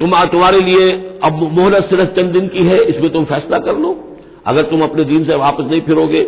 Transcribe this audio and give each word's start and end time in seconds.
तुम 0.00 0.14
तुम्हारे 0.26 0.60
लिए 0.60 0.90
अब 1.24 1.42
मोहलत 1.52 1.88
सिर्फ़ 1.90 2.10
चंद 2.16 2.32
दिन 2.32 2.48
की 2.48 2.66
है 2.66 2.82
इसमें 2.84 3.12
तुम 3.12 3.24
फैसला 3.24 3.58
कर 3.58 3.78
लो। 3.78 3.94
अगर 4.46 4.62
तुम 4.62 4.82
अपने 4.82 5.04
दिन 5.04 5.24
से 5.24 5.36
वापस 5.36 5.64
नहीं 5.64 5.80
फिरोगे 5.82 6.22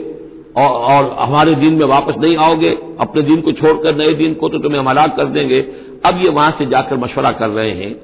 और, 0.57 0.71
और 0.71 1.17
हमारे 1.21 1.55
दिन 1.57 1.75
में 1.75 1.87
वापस 1.87 2.15
नहीं 2.19 2.37
आओगे 2.39 2.71
अपने 3.01 3.23
दिन 3.23 3.41
को 3.41 3.53
छोड़कर 3.53 3.97
नए 3.97 4.15
दिन 4.15 4.35
को 4.35 4.49
तो 4.49 4.59
तुम्हें 4.59 4.79
हम 4.81 4.89
हलाक 4.89 5.17
कर 5.17 5.25
देंगे। 5.29 5.61
अब 6.07 6.21
ये 6.25 6.31
वहाँ 6.31 6.51
से 6.59 6.67
जाकर 6.67 6.97
मशवरा 6.97 7.31
कर 7.33 7.49
रहे 7.51 7.71
हैं। 7.73 7.95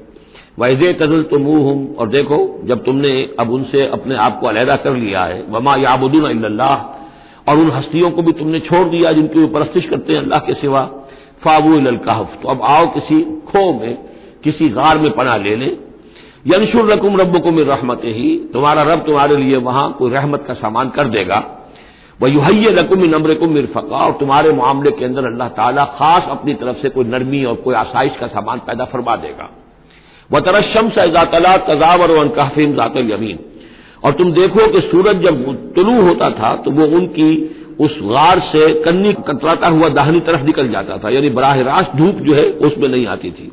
वैजे 0.60 0.92
तजल 0.92 1.22
तो 1.22 1.38
मुँह 1.38 1.62
हूँ 1.62 1.96
और 1.96 2.08
देखो 2.08 2.36
जब 2.64 2.84
तुमने 2.84 3.10
अब 3.40 3.50
उनसे 3.50 3.86
अपने 3.88 4.16
आप 4.16 4.38
को 4.40 4.46
अलहदा 4.46 4.76
कर 4.76 4.94
लिया 4.96 5.20
है 5.20 5.42
वमा 5.50 5.74
याबुदून 5.78 6.44
अल्लाह 6.44 7.50
और 7.50 7.58
उन 7.58 7.70
हस्तियों 7.70 8.10
को 8.10 8.22
भी 8.22 8.32
तुमने 8.32 8.58
छोड़ 8.60 8.86
दिया 8.88 9.12
जिनकी 9.12 9.40
वो 9.40 9.46
परस्तिश 9.54 9.86
करते 9.86 10.12
हैं 10.12 10.20
अल्लाह 10.20 10.40
के 10.40 10.54
सिवा 10.54 10.80
फाबू 11.44 11.80
कहफ 12.04 12.38
तो 12.42 12.48
अब 12.48 12.62
आओ 12.64 12.86
किसी 12.94 13.22
खो 13.48 13.62
में 13.80 13.96
किसी 14.44 14.68
गार 14.70 14.98
में 14.98 15.10
पना 15.10 15.36
ले 15.36 15.56
लें। 15.56 15.72
यंशुर 16.46 16.90
रकुम 16.92 17.16
रब 17.16 17.38
को 17.42 17.50
मिर 17.52 17.66
रहमत 17.66 18.00
ही 18.06 18.36
तुम्हारा 18.52 18.82
रब 18.82 19.04
तुम्हारे 19.06 19.36
लिए 19.36 19.56
वहाँ 19.58 19.92
कोई 19.98 20.10
रहमत 20.10 20.44
का 20.48 20.54
सामान 20.54 20.88
कर 20.88 21.08
देगा। 21.08 21.42
वह 22.20 22.32
युहैय 22.32 22.70
लकुम 22.70 23.04
नम्र 23.06 23.34
को 23.34 23.46
मिरफका। 23.46 23.96
और 23.96 24.12
तुम्हारे 24.12 24.52
मामले 24.52 24.90
के 24.90 25.04
अंदर 25.04 25.26
अल्लाह 25.26 25.48
ताला 25.54 25.84
खास 25.94 26.28
अपनी 26.30 26.54
तरफ़ 26.54 26.76
से 26.76 26.88
कोई 26.88 27.04
नरमी 27.04 27.44
और 27.44 27.54
कोई 27.54 27.74
आसाइश 27.74 28.16
का 28.20 28.26
सामान 28.26 28.58
पैदा 28.58 28.84
फरमा 28.84 29.16
देगा। 29.16 29.48
वह 30.30 30.40
तरशम 30.40 30.88
से 30.90 31.06
तला 31.32 31.56
तजावर 31.66 32.10
व 32.10 32.28
कहफीम 32.28 32.74
जात 32.74 32.96
यमीन। 32.96 33.38
और 34.04 34.12
तुम 34.12 34.32
देखो 34.32 34.66
कि 34.72 34.80
सूरज 34.80 35.22
जब 35.22 35.44
तुलू 35.74 36.00
होता 36.02 36.30
था 36.30 36.54
तो 36.56 36.70
वो 36.70 36.86
उनकी 36.96 37.30
उस 37.80 37.98
गार 38.04 38.40
से 38.46 38.68
कन्नी 38.82 39.12
कतराता 39.28 39.68
हुआ 39.68 39.88
दाहनी 39.90 40.20
तरफ़ 40.20 40.42
निकल 40.42 40.68
जाता 40.68 40.98
था। 40.98 41.10
यानी 41.10 41.30
बराह 41.30 41.60
रास्त 41.62 41.96
धूप 41.96 42.14
जो 42.16 42.34
है, 42.34 42.44
उसमें 42.66 42.88
नहीं 42.88 43.06
आती 43.06 43.30
थी। 43.30 43.52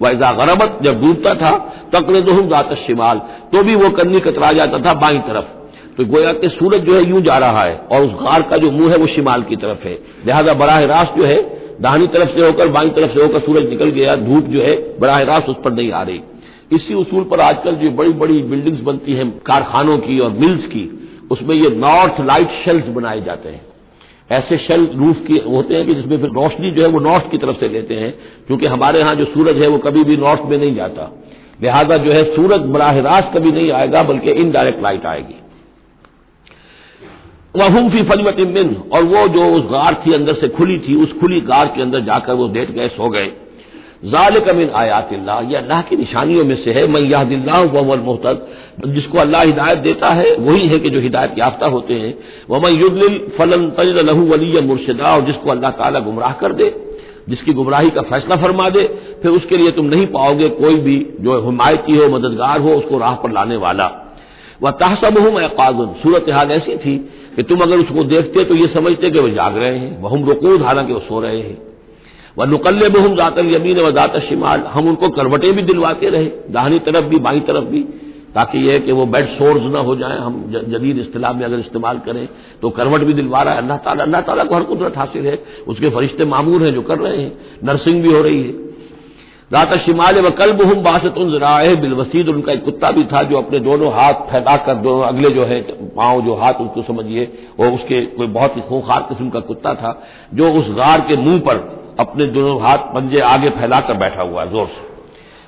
वैजा 0.00 0.30
गरबत, 0.34 0.78
जब 0.82 1.00
डूबता 1.00 1.34
था 1.34 1.50
तकरे 1.92 2.20
दो 2.20 2.40
जात 2.48 2.74
शिमाल 2.86 3.18
तो 3.52 3.62
भी 3.62 3.74
वो 3.74 3.90
कन्नी 3.90 4.20
कतरा 4.20 4.52
जाता 4.52 4.78
था 4.78 4.94
बाई 4.94 5.18
तरफ़। 5.18 5.56
तो 5.96 6.04
गोया 6.04 6.32
के 6.32 6.48
सूरज 6.48 6.80
जो 6.80 6.94
है 6.94 7.08
यूँ 7.10 7.20
जा 7.20 7.38
रहा 7.38 7.62
है, 7.62 7.76
और 7.92 8.02
उस 8.02 8.10
गार 8.14 8.42
का 8.42 8.56
जो 8.56 8.70
मुँह 8.70 8.92
है 8.92 8.98
वो 8.98 9.06
शिमाल 9.06 9.42
की 9.42 9.56
तरफ़ 9.56 9.86
है। 9.88 9.92
लिहाजा 10.26 10.54
बराह 10.54 10.80
रास्त 10.84 11.18
जो 11.18 11.24
है, 11.24 11.36
दाहिनी 11.80 12.06
तरफ़ 12.06 12.28
से 12.28 12.46
होकर, 12.46 12.68
बाई 12.68 12.88
तरफ़ 12.88 13.14
से 13.14 13.22
होकर 13.22 13.40
सूरज 13.40 13.68
निकल 13.68 13.90
गया, 13.90 14.14
धूप 14.16 14.44
जो 14.44 14.62
है, 14.62 14.74
बराह 15.00 15.20
रास्त 15.22 15.48
उस 15.48 15.56
पर 15.64 15.72
नहीं 15.72 15.92
आ 15.92 16.02
रही। 16.02 16.20
इसी 16.72 16.94
उसूल 16.94 17.24
पर 17.24 17.40
आजकल 17.40 17.74
जो 17.74 17.90
बड़ी 17.90 18.12
बड़ी 18.12 18.42
बिल्डिंग्स 18.42 18.80
बनती 18.80 19.12
हैं, 19.12 19.30
कारखानों 19.46 19.98
की 19.98 20.18
और 20.18 20.30
मिल्स 20.30 20.64
की, 20.64 20.84
उसमें 21.30 21.54
ये 21.54 21.70
नॉर्थ 21.76 22.20
लाइट 22.20 22.50
शेल्स 22.64 22.88
बनाए 22.88 23.20
जाते 23.20 23.48
हैं। 23.48 23.60
ऐसे 24.32 24.56
शेल 24.58 24.90
रूफ 24.94 25.16
की 25.26 25.38
होते 25.50 25.74
हैं 25.74 25.86
कि 25.86 25.94
जिसमें 25.94 26.18
फिर 26.18 26.30
रोशनी 26.30 26.70
जो 26.70 26.82
है 26.82 26.88
वो 26.88 27.00
नॉर्थ 27.00 27.30
की 27.30 27.38
तरफ़ 27.38 27.56
से 27.56 27.68
लेते 27.68 27.94
हैं, 27.94 28.12
क्योंकि 28.46 28.66
हमारे 28.66 29.00
यहाँ 29.00 29.14
जो 29.14 29.24
सूरज 29.24 29.62
है 29.62 29.68
वो 29.68 29.78
कभी 29.78 30.04
भी 30.04 30.16
नॉर्थ 30.16 30.40
में 30.44 30.58
नहीं 30.58 30.74
जाता। 30.74 31.10
लिहाजा 31.62 31.96
जो 31.96 32.12
है 32.12 32.22
सूरज 32.36 32.60
बराह 32.60 32.98
रास्त 32.98 33.30
कभी 33.34 33.52
नहीं 33.52 33.70
आएगा, 33.72 34.02
बल्कि 34.02 34.30
इनडायरेक्ट 34.30 34.82
लाइट 34.82 35.06
आएगी। 35.06 35.40
वहुम 37.56 37.88
फ़ी 37.90 38.02
फजमत 38.02 38.36
मिन, 38.48 38.74
और 38.92 39.04
वो 39.04 39.26
जो 39.28 39.46
उस 39.46 39.62
गार 39.62 40.02
थी 40.06 40.12
अंदर 40.12 40.34
से 40.34 40.48
खुली 40.48 40.78
थी, 40.78 40.94
उस 40.94 41.12
खुली 41.12 41.40
गार 41.40 41.66
के 41.66 41.82
अंदर 41.82 42.00
जाकर 42.00 42.32
वो 42.32 42.48
लेट 42.48 42.70
गए, 42.70 42.88
सो 42.88 43.08
गए। 43.08 43.32
जाल 44.04 44.38
कमिन 44.40 44.70
आयात 44.70 45.08
ये 45.12 45.56
अल्लाह 45.56 45.82
की 45.82 45.96
निशानियों 45.96 46.44
में 46.44 46.64
से 46.64 46.72
है। 46.72 46.86
मैं 46.88 47.00
यह 47.00 47.22
दिल्ला 47.24 47.60
वमल 47.72 47.98
मोहतद। 47.98 48.46
जिसको 48.86 49.18
अल्लाह 49.18 49.42
हिदायत 49.42 49.78
देता 49.78 50.08
है, 50.08 50.34
वही 50.36 50.66
है 50.66 50.78
कि 50.78 50.90
जो 50.90 51.00
हिदायत 51.00 51.34
याफ्ता 51.38 51.66
होते 51.66 51.94
हैं। 51.94 52.14
वमन 52.50 52.72
युदलिल 52.72 53.18
फलन 53.38 53.70
तज 53.70 53.88
लहू 54.08 54.26
वली 54.26 54.60
मुर्शदा। 54.60 55.14
और 55.14 55.24
जिसको 55.24 55.50
अल्लाह 55.50 55.70
ताला 55.70 56.00
गुमराह 56.00 56.32
कर 56.32 56.52
दे, 56.52 56.74
जिसकी 57.28 57.52
गुमराही 57.52 57.90
का 57.90 58.02
फैसला 58.02 58.36
फरमा 58.36 58.68
दे, 58.68 58.82
फिर 59.22 59.30
उसके 59.30 59.56
लिए 59.56 59.70
तुम 59.70 59.86
नहीं 59.86 60.06
पाओगे 60.06 60.48
कोई 60.48 60.76
भी 60.76 60.98
जो 61.20 61.40
हिमायती 61.40 61.96
हो, 61.96 62.08
मददगार 62.08 62.60
हो, 62.60 62.70
उसको 62.70 62.98
राह 62.98 63.14
पर 63.14 63.32
लाने 63.32 63.56
वाला। 63.56 63.90
वह 64.62 64.70
तहसब 64.70 65.18
हूँ 65.18 65.32
मैं 65.32 65.48
काजुन 65.48 65.94
सूरत 66.02 66.30
हाल 66.30 66.50
ऐसी 66.50 66.76
थी 66.76 66.96
कि 67.36 67.42
तुम 67.42 67.60
अगर 67.60 67.76
उसको 67.76 68.04
देखते 68.04 68.44
तो 68.44 68.54
ये 68.54 68.66
समझते 68.66 69.10
कि 69.10 69.18
वह 69.18 69.28
जाग 69.28 69.56
रहे 69.56 69.78
हैं। 69.78 70.02
वह 70.02 70.10
हम 70.10 70.24
रुकूद, 70.24 70.62
हालाँकि 70.62 70.92
वो 70.92 71.00
सो 71.00 71.20
रहे 71.20 71.40
हैं। 71.40 71.67
वह 72.38 72.46
नुकल्ले 72.46 72.88
बहुम 72.90 73.14
जातल 73.16 73.54
यमीन 73.54 73.78
व 73.78 73.90
जात 73.92 74.16
शिमाल। 74.28 74.60
हम 74.68 74.88
उनको 74.88 75.08
करवटें 75.10 75.52
भी 75.52 75.62
दिलवाते 75.64 76.08
रहे, 76.08 76.26
दाहनी 76.50 76.78
तरफ़ 76.80 77.04
भी, 77.04 77.18
बाई 77.18 77.40
तरफ़ 77.42 77.64
भी, 77.64 77.82
ताकि 78.34 78.58
यह 78.60 78.78
कि 78.78 78.92
वो 78.92 79.06
बेड 79.06 79.26
सोर्स 79.28 79.62
ना 79.72 79.80
हो 79.80 79.94
जाए, 79.96 80.18
हम 80.18 80.34
जदीद 80.68 80.98
इस्तेलाह 80.98 81.32
में 81.32 81.44
अगर 81.44 81.58
इस्तेमाल 81.58 81.98
करें 82.06 82.28
तो 82.62 82.70
करवट 82.70 83.00
भी 83.00 83.12
दिलवा 83.14 83.42
रहा 83.42 83.54
है। 83.54 83.60
अल्लाह 83.60 83.76
ताला 83.78 84.04
अल्लाह 84.04 84.20
ताला 84.20 84.44
को 84.44 84.54
हर 84.54 84.62
कुदरत 84.64 84.96
हासिल 84.96 85.26
है। 85.26 85.38
उसके 85.68 85.90
फरिश्ते 85.90 86.24
मामूर 86.26 86.62
हैं 86.62 86.72
जो 86.74 86.82
कर 86.82 86.98
रहे 86.98 87.16
हैं, 87.16 87.32
नर्सिंग 87.64 88.02
भी 88.02 88.12
हो 88.12 88.22
रही 88.22 88.42
है। 88.42 88.52
रात 89.50 89.72
शिमाल 89.80 90.20
व 90.20 90.30
कल 90.38 90.52
बहुम 90.54 90.82
बासत 90.82 91.14
जराए 91.30 91.74
बिलवसीद 91.76 92.28
उनका 92.28 92.52
एक 92.52 92.64
कुत्ता 92.64 92.90
भी 92.90 93.02
था 93.04 93.22
जो 93.22 93.36
अपने 93.36 93.60
दोनों 93.60 93.92
हाथ 93.92 94.14
फैलाकर 94.30 94.74
दोनों 94.76 95.02
अगले 95.04 95.30
जो 95.30 95.44
है, 95.44 95.60
पाँव 95.96 96.20
जो 96.22 96.34
हाथ, 96.34 96.60
उसको 96.60 96.82
समझिए 96.82 97.24
वो 97.58 97.70
उसके 97.74 98.00
कोई 98.12 98.26
बहुत 98.28 98.56
ही 98.56 98.60
खूंखार 98.62 99.06
किस्म 99.08 99.28
का 99.30 99.40
कुत्ता 99.42 99.74
था, 99.74 99.92
जो 100.34 100.52
उस 100.52 100.70
गार 100.76 101.00
के 101.00 101.16
मुँह 101.18 101.38
पर 101.40 101.56
अपने 101.98 102.26
दोनों 102.28 102.60
हाथ 102.62 102.92
पंजे 102.94 103.20
आगे 103.26 103.48
फैलाकर 103.52 103.96
बैठा 103.96 104.22
हुआ 104.22 104.42
है 104.42 104.50
ज़ोर 104.50 104.66
से। 104.66 104.86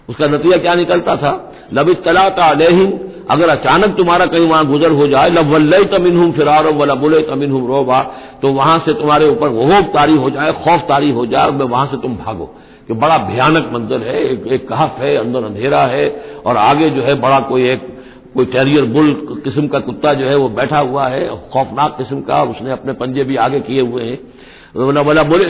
उसका 0.09 0.27
नतीजा 0.29 0.57
क्या 0.59 0.75
निकलता 0.77 1.17
था? 1.17 1.33
लब 1.73 1.93
तलाता 2.05 2.47
अलहिम 2.47 2.93
अगर 3.31 3.49
अचानक 3.49 3.97
तुम्हारा 3.97 4.25
कहीं 4.27 4.49
वहाँ 4.49 4.67
गुजर 4.67 4.93
हो 4.93 5.07
जाए 5.09 5.31
लब 5.31 5.53
वल्लई 5.53 5.85
तमिन 5.89 6.17
हूँ 6.17 6.31
फिरार 6.33 6.67
वला 6.75 6.95
बुले 6.97 7.19
तमिन 7.25 7.51
हूँ 7.51 7.67
रोबा 7.69 8.01
तो 8.43 8.53
वहाँ 8.53 8.79
से 8.87 8.95
तुम्हारे 8.95 9.29
ऊपर 9.29 9.49
वोब 9.51 9.93
तारी 9.95 10.17
हो 10.17 10.31
जाए 10.31 10.53
खौफ 10.65 10.81
तारी 10.89 11.11
हो 11.11 11.27
जाए 11.27 11.47
और 11.47 11.63
वहाँ 11.65 11.87
से 11.87 11.97
तुम 11.99 12.17
भागो। 12.17 12.47
कि 12.89 12.95
बड़ा 12.95 13.17
भयानक 13.21 13.71
मंजर 13.73 14.03
है 14.03 14.23
एक, 14.23 14.47
एक 14.47 14.69
कहफ 14.69 14.97
है 15.01 15.15
अंदर 15.17 15.45
अंधेरा 15.45 15.81
है 15.87 16.07
और 16.47 16.57
आगे 16.59 16.89
जो 16.91 17.03
है 17.03 17.15
बड़ा 17.21 17.39
कोई 17.49 17.69
एक 17.69 17.87
कोई 18.35 18.45
टेरियर 18.47 18.85
बुल 18.89 19.13
किस्म 19.45 19.67
का 19.69 19.79
कुत्ता 19.81 20.13
जो 20.15 20.27
है 20.27 20.37
वो 20.37 20.49
बैठा 20.51 20.79
हुआ 20.81 21.07
है 21.09 21.29
खौफनाक 21.53 21.97
किस्म 21.99 22.21
का 22.23 22.43
उसने 22.51 22.71
अपने 22.71 22.93
पंजे 22.95 23.25
भी 23.25 23.37
आगे 23.39 23.61
किए 23.61 23.81
हुए 23.83 24.05
हैं। 24.05 24.19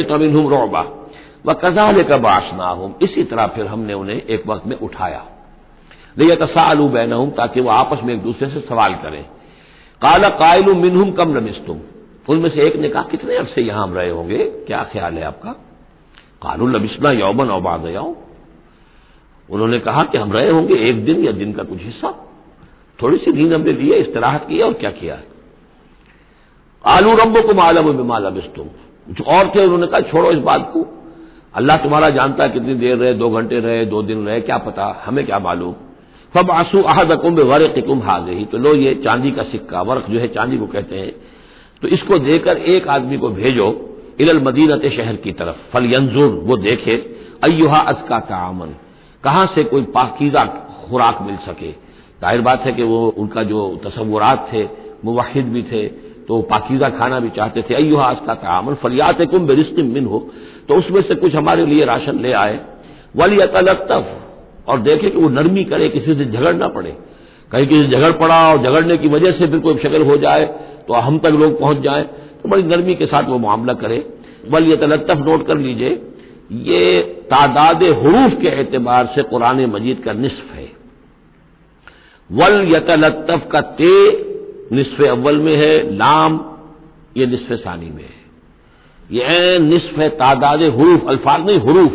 तमिन 0.04 0.48
रोबा। 0.48 0.80
व 1.46 1.52
कजाल 1.54 2.02
का 2.02 2.16
बासना 2.16 2.68
हूँ 2.68 2.98
इसी 3.02 3.24
तरह 3.24 3.46
फिर 3.46 3.66
हमने 3.66 3.94
उन्हें 3.94 4.16
एक 4.16 4.46
वक्त 4.46 4.66
में 4.66 4.76
उठाया। 4.76 5.24
लिया 6.18 6.34
तसालू 6.36 6.88
बैन 6.88 7.12
हूँ 7.12 7.30
ताकि 7.30 7.60
वह 7.60 7.74
आपस 7.74 7.98
में 8.04 8.14
एक 8.14 8.22
दूसरे 8.22 8.48
से 8.48 8.60
सवाल 8.60 8.94
करें। 8.94 9.22
काला 10.02 10.28
कायलू 10.28 10.74
मिनहुम 10.74 11.10
कम 11.10 11.32
तुम 11.66 11.80
उनमें 12.28 12.50
से 12.50 12.60
एक 12.60 12.76
ने 12.76 12.88
कहा, 12.88 13.02
कितने 13.02 13.36
अरसे 13.36 13.62
यहाँ 13.62 13.82
हम 13.82 13.94
रहे 13.94 14.10
होंगे? 14.10 14.44
क्या 14.66 14.82
ख्याल 14.84 15.14
है 15.14 15.24
आपका? 15.24 15.50
कानू 16.42 16.66
लबिस्ना 16.66 17.10
यौमन 17.10 17.50
और 17.50 17.60
बाद 17.60 17.86
उन्होंने 19.48 19.78
कहा 19.78 20.02
कि 20.02 20.18
हम 20.18 20.32
रहे 20.32 20.50
होंगे 20.50 20.74
एक 20.74 21.04
दिन 21.04 21.24
या 21.24 21.32
दिन 21.32 21.52
का 21.52 21.62
कुछ 21.62 21.78
हिस्सा। 21.78 22.10
थोड़ी 22.98 23.18
सी 23.18 23.32
नींद 23.32 23.52
हमने 23.52 23.72
लिए 23.72 23.94
इस्तराहत 23.94 24.46
किया 24.48 24.66
और 24.66 24.72
क्या 24.72 24.90
किया 24.90 25.18
आलू 26.84 27.14
रंबो 27.14 27.40
को 27.42 27.54
मालम 27.54 28.06
माला 28.06 28.30
बिस्तुम 28.30 28.66
कुछ 29.06 29.20
और 29.28 29.52
थे, 29.54 29.64
उन्होंने 29.64 29.86
कहा, 29.86 30.00
छोड़ो 30.00 30.30
इस 30.30 30.38
बात 30.40 30.70
को। 30.74 30.86
अल्लाह 31.54 31.76
तुम्हारा 31.76 32.08
जानता 32.10 32.44
है 32.44 32.50
कितनी 32.50 32.74
देर 32.74 32.96
रहे, 32.96 33.12
दो 33.14 33.30
घंटे 33.30 33.60
रहे, 33.60 33.84
दो 33.86 34.02
दिन 34.02 34.26
रहे, 34.26 34.40
क्या 34.40 34.58
पता, 34.58 35.02
हमें 35.06 35.24
क्या 35.26 35.38
मालूम। 35.38 35.74
फब 36.34 36.50
आँसू 36.50 36.82
अहद 36.84 37.12
अकुम 37.12 37.38
वर्क 37.42 37.78
कुम 37.86 38.02
हा 38.02 38.18
गई 38.18 38.44
तो 38.44 38.58
लो 38.58 38.74
ये 38.76 38.94
चांदी 38.94 39.30
का 39.30 39.42
सिक्का, 39.42 39.80
वर्क 39.82 40.06
जो 40.10 40.18
है 40.18 40.28
चांदी 40.28 40.58
को 40.58 40.66
कहते 40.66 40.96
हैं। 40.96 41.12
तो 41.82 41.88
इसको 41.88 42.18
देकर 42.20 42.56
एक 42.68 42.88
आदमी 42.88 43.16
को 43.18 43.28
भेजो, 43.30 43.68
इलल 44.20 44.40
मदीनत 44.40 44.82
शहर 44.92 45.16
की 45.16 45.32
तरफ़ 45.32 45.56
फल 45.72 45.92
यंजुर 45.94 46.30
वो 46.44 46.56
देखे 46.58 46.96
अयुहा 47.44 47.78
अजका 47.78 48.18
तामन, 48.20 48.74
कहाँ 49.24 49.46
से 49.54 49.62
कोई 49.64 49.82
पाकिजा 49.90 50.44
खुराक 50.44 51.22
मिल 51.22 51.36
सके। 51.46 51.70
ज़ाहिर 51.70 52.40
बात 52.40 52.66
है 52.66 52.72
कि 52.72 52.82
वो, 52.82 53.06
उनका 53.08 53.42
जो 53.42 53.80
तस्वुरात 53.84 54.48
थे, 54.52 54.62
मुवाहिद 55.04 55.46
भी 55.46 55.62
थे 55.62 55.86
तो 56.30 56.40
पाकिजा 56.50 56.88
खाना 56.90 57.18
भी 57.20 57.28
चाहते 57.36 57.62
थे 57.62 57.74
अयो 57.74 57.96
आज 57.98 58.18
का 58.26 58.34
तामल 58.40 58.74
फरियात 58.82 59.22
कुम 59.30 59.46
बेरिस्क 59.46 59.78
मिन 59.86 60.04
हो 60.06 60.18
तो 60.68 60.74
उसमें 60.74 61.00
से 61.02 61.14
कुछ 61.16 61.34
हमारे 61.34 61.64
लिए 61.66 61.84
राशन 61.84 62.20
ले 62.22 62.32
आए। 62.34 62.60
वली 63.16 63.40
अतलतफ 63.40 64.68
और 64.68 64.80
देखे 64.80 65.08
कि 65.08 65.16
वो 65.16 65.28
नरमी 65.30 65.64
करे, 65.64 65.88
किसी 65.88 66.14
से 66.14 66.24
झगड़ 66.26 66.54
ना 66.56 66.68
पड़े। 66.68 66.96
कहीं 67.50 67.66
किसी 67.66 67.80
से 67.82 67.88
झगड़ 67.90 68.12
पड़ा 68.18 68.38
और 68.50 68.58
झगड़ने 68.60 68.96
की 68.96 69.08
वजह 69.08 69.30
से 69.32 69.46
फिर 69.46 69.58
कोई 69.58 69.78
शक्ल 69.78 70.02
हो 70.04 70.16
जाए 70.18 70.44
तो 70.88 70.94
हम 71.00 71.18
तक 71.18 71.40
लोग 71.40 71.58
पहुँच 71.60 71.80
जाए। 71.80 72.02
तो 72.42 72.48
बड़ी 72.48 72.62
नरमी 72.64 72.94
के 72.94 73.06
साथ 73.08 73.28
वो 73.28 73.38
मामला 73.40 73.72
करे। 73.74 73.98
वल 74.48 74.72
यतलतफ 74.72 75.26
नोट 75.26 75.46
कर 75.46 75.58
लीजिए, 75.58 76.00
ये 76.50 77.00
तादाद 77.30 77.82
हरूफ 77.98 78.40
के 78.42 78.58
एतबार 78.60 79.12
से 79.14 79.22
कुरान 79.26 79.66
मजीद 79.70 80.02
का 80.04 80.12
निसफ 80.14 80.54
है। 80.54 80.70
वल 82.30 82.66
यतलतफ 82.72 83.48
का 83.52 83.60
ते 83.76 83.94
निसफ 84.72 85.02
अव्वल 85.02 85.36
में 85.36 85.56
है, 85.56 85.96
लाम, 85.96 86.40
ये 87.16 87.26
निसफ 87.26 87.52
सानी 87.52 87.86
में 87.86 88.02
है। 88.02 88.20
ये 89.12 89.58
निसफ 89.58 90.00
तादाद 90.00 90.62
हरूफ, 90.62 91.08
अल्फाज 91.08 91.46
नहीं, 91.46 91.58
हरूफ, 91.58 91.92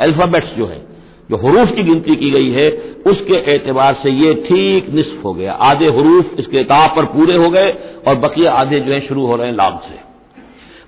अल्फाबेट्स 0.00 0.48
जो 0.56 0.66
है, 0.66 0.86
जो 1.30 1.36
हरूफ 1.36 1.74
की 1.76 1.82
गिनती 1.82 2.16
की 2.16 2.30
गई 2.30 2.50
है, 2.50 2.70
उसके 3.06 3.34
एतबार 3.34 4.00
से 4.02 4.12
ये 4.12 4.34
ठीक 4.34 4.88
निसफ 4.90 5.24
हो 5.24 5.34
गया। 5.34 5.52
आधे 5.52 5.86
हरूफ 5.86 6.30
इसके 6.38 6.64
ताब 6.64 6.96
पर 6.96 7.04
पूरे 7.04 7.36
हो 7.36 7.50
गए 7.50 7.68
और 8.08 8.14
बकिया 8.14 8.52
आधे 8.52 8.80
जो 8.80 8.92
है 8.92 9.00
शुरू 9.00 9.26
हो 9.26 9.36
रहे 9.36 9.46
हैं 9.46 9.54
लाभ 9.54 9.82
से। 9.88 10.04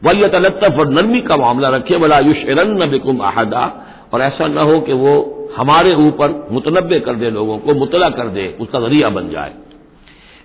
वलियत 0.09 0.35
लत्तफ 0.35 0.79
और 0.79 0.89
नरमी 0.89 1.21
का 1.21 1.37
मामला 1.37 1.69
रखे, 1.69 1.97
वला 1.97 2.19
युशरन 2.19 2.91
बिकुम 2.91 3.21
आहदा 3.21 3.87
और 4.15 4.21
ऐसा 4.21 4.47
न 4.47 4.59
हो 4.59 4.81
कि 4.81 4.93
वो 4.93 5.33
हमारे 5.57 5.95
ऊपर 5.95 6.49
मुतनबे 6.53 7.01
कर 7.01 7.15
दे 7.15 7.31
लोगों 7.31 7.59
को, 7.59 7.75
मुतला 7.75 8.09
कर 8.09 8.29
दे, 8.29 8.57
उसका 8.61 8.81
ज़रिया 8.81 9.09
बन 9.09 9.29
जाए। 9.31 9.55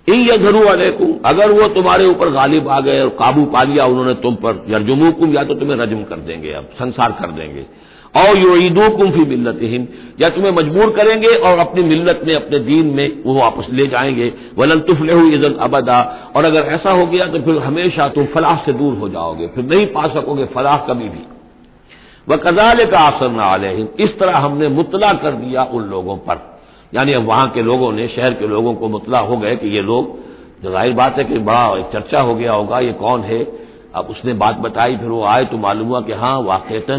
इन 0.08 0.20
यजरू 0.22 0.60
अलैकुम। 0.60 1.12
अगर 1.24 1.50
वो 1.52 1.66
तुम्हारे 1.68 2.06
ऊपर 2.06 2.30
गालिब 2.30 2.68
आ 2.68 2.80
गए 2.80 3.00
और 3.00 3.08
काबू 3.08 3.44
पा 3.44 3.62
लिया 3.62 3.84
उन्होंने 3.84 4.14
तुम 4.14 4.34
पर, 4.34 4.64
यरजुमुकुम, 4.70 5.34
या 5.34 5.44
तो 5.44 5.54
तुम्हें 5.54 5.76
रजम 5.76 6.02
कर 6.04 6.16
देंगे, 6.18 6.52
अब 6.52 6.68
संसार 6.74 7.12
कर 7.12 7.30
देंगे। 7.30 7.64
और 8.14 8.36
यो 8.38 8.56
ईदो 8.56 8.88
कुम्फी 8.90 9.24
मिल्लत 9.26 9.58
हिम 9.62 9.86
या 10.20 10.28
तुम्हें 10.28 10.52
मजबूर 10.52 10.90
करेंगे 10.90 11.28
और 11.28 11.58
अपनी 11.58 11.82
मिल्लत 11.82 12.20
में, 12.26 12.34
अपने 12.34 12.58
दीन 12.58 12.86
में 12.86 13.22
वो 13.26 13.34
वापस 13.34 13.66
ले 13.70 13.86
जाएँगे। 13.86 14.32
वलन 14.58 14.80
तुफले 14.80 15.12
अबदा, 15.58 16.00
और 16.36 16.44
अगर 16.44 16.60
ऐसा 16.60 16.90
हो 16.90 17.06
गया 17.06 17.26
तो 17.26 17.40
फिर 17.40 17.58
हमेशा 17.58 18.08
तुम 18.08 18.26
फलाह 18.26 18.56
से 18.56 18.72
दूर 18.72 18.94
हो 18.94 19.08
जाओगे, 19.08 19.46
फिर 19.46 19.64
नहीं 19.64 19.86
पा 19.86 20.06
सकोगे 20.08 20.44
फलाह 20.44 20.76
कभी 20.78 21.08
भी। 21.08 21.26
वह 22.28 22.36
कजाले 22.36 22.84
का 22.86 22.98
आसर 22.98 23.30
न 23.30 23.40
आले 23.40 23.72
इस 24.00 24.18
तरह 24.18 24.38
हमने 24.38 24.68
मुतला 24.68 25.12
कर 25.12 25.30
दिया 25.36 25.62
उन 25.64 25.84
लोगों 25.84 26.16
पर। 26.18 26.51
यानी 26.94 27.12
अब 27.12 27.26
वहाँ 27.26 27.50
के 27.50 27.62
लोगों 27.62 27.92
ने, 27.92 28.08
शहर 28.08 28.34
के 28.34 28.46
लोगों 28.46 28.74
को 28.74 28.88
मुतला 28.88 29.18
हो 29.18 29.36
गए 29.36 29.56
कि 29.56 29.68
ये 29.68 29.82
लोग 29.82 30.18
ज़ाहिर 30.64 30.92
बात 30.92 31.18
है 31.18 31.24
कि 31.24 31.38
बड़ा 31.38 31.78
एक 31.78 31.86
चर्चा 31.92 32.20
हो 32.20 32.34
गया 32.34 32.52
होगा, 32.52 32.78
ये 32.78 32.92
कौन 32.92 33.20
है? 33.20 33.46
अब 33.94 34.06
उसने 34.06 34.32
बात 34.32 34.56
बताई, 34.56 34.96
फिर 34.96 35.08
वो 35.08 35.24
आए 35.24 35.44
तो 35.44 35.58
मालूम 35.58 35.88
हुआ 35.88 36.00
कि 36.00 36.12
हाँ 36.12 36.40
वाकता 36.40 36.96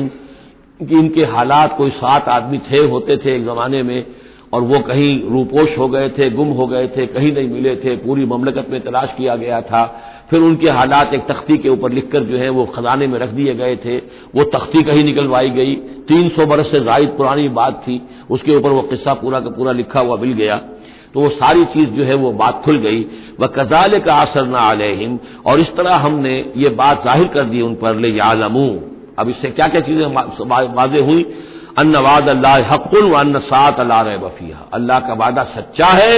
कि 0.80 1.00
इनके 1.00 1.22
हालात 1.22 1.78
कोई 1.78 1.90
सात 1.90 2.30
आदमी 2.30 2.58
थे, 2.58 2.78
होते 2.78 3.18
थे 3.18 3.36
एक 3.36 3.46
जमाने 3.46 3.84
में, 3.84 4.06
और 4.54 4.62
वो 4.62 4.80
कहीं 4.80 5.30
रूपोश 5.30 5.78
हो 5.78 5.88
गए 5.88 6.10
थे, 6.10 6.30
गुम 6.30 6.48
हो 6.48 6.68
गए 6.68 6.88
थे, 6.88 7.06
कहीं 7.06 7.34
नहीं 7.34 7.50
मिले 7.50 7.76
थे। 7.76 7.96
पूरी 7.96 8.26
ममलकत 8.26 8.68
में 8.70 8.82
तलाश 8.82 9.14
किया 9.18 9.36
गया 9.36 9.62
था। 9.62 9.84
फिर 10.30 10.42
उनके 10.42 10.70
हालात 10.70 11.14
एक 11.14 11.26
तख्ती 11.28 11.58
के 11.58 11.70
ऊपर 11.70 11.92
लिखकर 11.92 12.24
जो 12.24 12.38
है 12.38 12.50
वो 12.50 12.66
खजाने 12.76 13.08
में 13.08 13.18
रख 13.20 13.30
दिए 13.32 13.54
गए 13.56 13.76
थे। 13.76 13.98
वो 14.36 14.44
तख्ती 14.50 14.84
कहीं 14.84 15.04
निकलवाई 15.04 15.50
गई। 15.52 15.76
तीन 16.08 16.30
सौ 16.30 16.46
बरस 16.46 16.72
से 16.72 16.80
जायद 16.86 17.10
पुरानी 17.18 17.48
बात 17.52 17.82
थी। 17.82 18.02
उसके 18.30 18.56
ऊपर 18.56 18.70
वो 18.72 18.82
किस्सा 18.90 19.14
पूरा 19.16 19.40
का 19.40 19.50
पूरा 19.50 19.72
लिखा 19.74 20.00
हुआ 20.00 20.18
मिल 20.18 20.34
गया। 20.34 20.56
तो 21.14 21.20
वो 21.20 21.30
सारी 21.32 21.66
चीज़ 21.74 21.90
जो 21.90 22.04
है 22.04 22.16
वो 22.16 22.32
बात 22.34 22.62
खुल 22.66 22.78
गई। 22.80 23.02
वह 23.40 23.48
कजाल 23.56 23.98
का 24.00 24.14
असर 24.22 24.48
न 24.48 24.56
आलहिम 24.58 25.18
और 25.46 25.60
इस 25.60 25.76
तरह 25.78 25.96
हमने 26.06 26.34
ये 26.58 26.70
बात 26.76 27.04
ज़ाहिर 27.06 27.28
कर 27.30 27.46
दी 27.46 27.62
उन 27.62 27.76
पर 27.76 27.96
ले 27.98 28.10
यालमू 28.10 28.68
अब 29.20 29.30
इससे 29.30 29.50
क्या 29.52 29.68
क्या 29.68 29.82
चीज़ें 29.82 30.06
वाजे 30.76 31.04
हुई? 31.06 31.26
अन्न 31.80 31.98
वाद 32.00 32.30
अल्लाह 32.30 32.58
हकुल 32.72 33.06
व 33.06 33.14
अन्न 33.16 33.40
सात 33.44 33.80
अल्लाह 33.80 34.18
बफिया 34.20 34.58
अल्लाह 34.74 35.00
का 35.00 35.14
वादा 35.16 35.44
सच्चा 35.54 35.88
है 35.94 36.18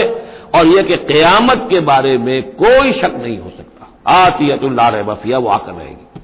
और 0.56 0.68
यह 0.68 0.82
कि 0.82 0.96
क्यामत 1.06 1.68
के 1.70 1.80
बारे 1.86 2.18
में 2.18 2.42
कोई 2.56 2.92
शक 2.94 3.16
नहीं 3.22 3.38
हो 3.40 3.50
सकता। 3.50 3.65
आतियतुल्ला 4.06 4.90
बफिया 5.04 5.38
वो 5.38 5.50
आकर 5.50 5.74
रहेगी। 5.74 6.22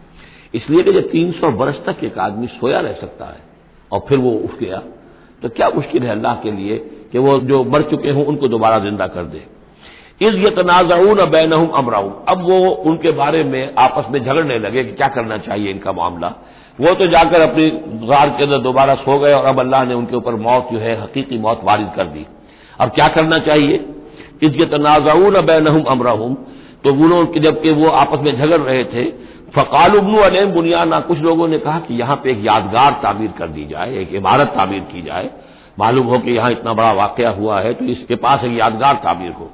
इसलिए 0.53 0.83
कि 0.83 0.91
जब 0.91 1.09
तीन 1.09 1.31
सौ 1.33 1.51
बरस 1.53 1.79
तक 1.85 2.03
एक 2.03 2.17
आदमी 2.19 2.47
सोया 2.49 2.79
रह 2.81 2.93
सकता 3.01 3.25
है 3.25 3.39
और 3.91 4.05
फिर 4.09 4.17
वो 4.19 4.31
उठ 4.39 4.59
गया 4.59 4.81
तो 5.41 5.49
क्या 5.51 5.67
मुश्किल 5.75 6.03
है 6.03 6.09
अल्लाह 6.11 6.35
के 6.37 6.51
लिए 6.51 6.77
कि 7.11 7.19
वो 7.19 7.37
जो 7.41 7.63
मर 7.65 7.81
चुके 7.91 8.09
हों, 8.09 8.25
उनको 8.25 8.47
दोबारा 8.47 8.77
ज़िंदा 8.79 9.07
कर 9.07 9.23
दे। 9.25 9.41
इस 10.21 10.35
ये 10.35 10.49
तनाजाऊन 10.55 11.23
बैन 11.31 11.51
अमराऊन 11.51 12.13
अब 12.29 12.41
वो 12.49 12.57
उनके 12.85 13.11
बारे 13.13 13.43
में 13.43 13.73
आपस 13.79 14.11
में 14.11 14.19
झगड़ने 14.19 14.57
लगे 14.59 14.83
कि 14.83 14.91
क्या 14.93 15.07
करना 15.09 15.37
चाहिए 15.39 15.71
इनका 15.71 15.91
मामला। 15.93 16.27
वो 16.79 16.93
तो 16.95 17.05
जाकर 17.07 17.41
अपनी 17.41 17.65
गार 18.07 18.29
के 18.29 18.43
अंदर 18.43 18.57
दोबारा 18.59 18.95
सो 18.97 19.17
गए 19.19 19.33
और 19.33 19.45
अब 19.45 19.59
अल्लाह 19.59 19.83
ने 19.85 19.93
उनके 19.93 20.15
ऊपर 20.15 20.35
मौत 20.37 20.69
जो 20.71 20.79
है, 20.79 21.01
हकीकी 21.01 21.37
मौत 21.39 21.61
वारिद 21.63 21.91
कर 21.95 22.07
दी। 22.07 22.25
अब 22.79 22.89
क्या 22.91 23.07
करना 23.09 23.37
चाहिए? 23.41 23.85
इसके 24.43 24.65
तनाजाऊन 24.67 25.41
बैनहम 25.45 25.83
अमराहम 25.89 26.37
तो 26.83 26.93
उन्होंने 26.95 27.39
जबकि 27.39 27.71
वो 27.73 27.89
आपस 27.89 28.19
में 28.21 28.31
झगड़ 28.33 28.59
रहे 28.59 28.83
थे, 28.85 29.03
फ़काल 29.51 29.95
उबनू 29.95 30.17
अलम 30.19 30.51
बुनियाना, 30.51 30.99
कुछ 31.01 31.19
लोगों 31.19 31.47
ने 31.47 31.57
कहा 31.59 31.79
कि 31.79 31.93
यहाँ 31.95 32.15
पर 32.15 32.29
एक 32.29 32.45
यादगार 32.45 32.91
तामीर 33.03 33.31
कर 33.37 33.47
दी 33.49 33.65
जाए, 33.65 33.95
एक 33.95 34.13
इमारत 34.15 34.47
तामीर 34.47 34.81
की 34.91 35.01
जाए। 35.01 35.29
मालूम 35.79 36.07
हो 36.07 36.17
कि 36.17 36.31
यहाँ 36.31 36.51
इतना 36.51 36.73
बड़ा 36.73 36.91
वाक़ 36.93 37.21
हुआ 37.31 37.59
है 37.61 37.73
तो 37.73 37.85
इसके 37.87 38.15
पास 38.17 38.43
एक 38.43 38.57
यादगार 38.57 38.95
तामीर 39.03 39.31
हो। 39.31 39.49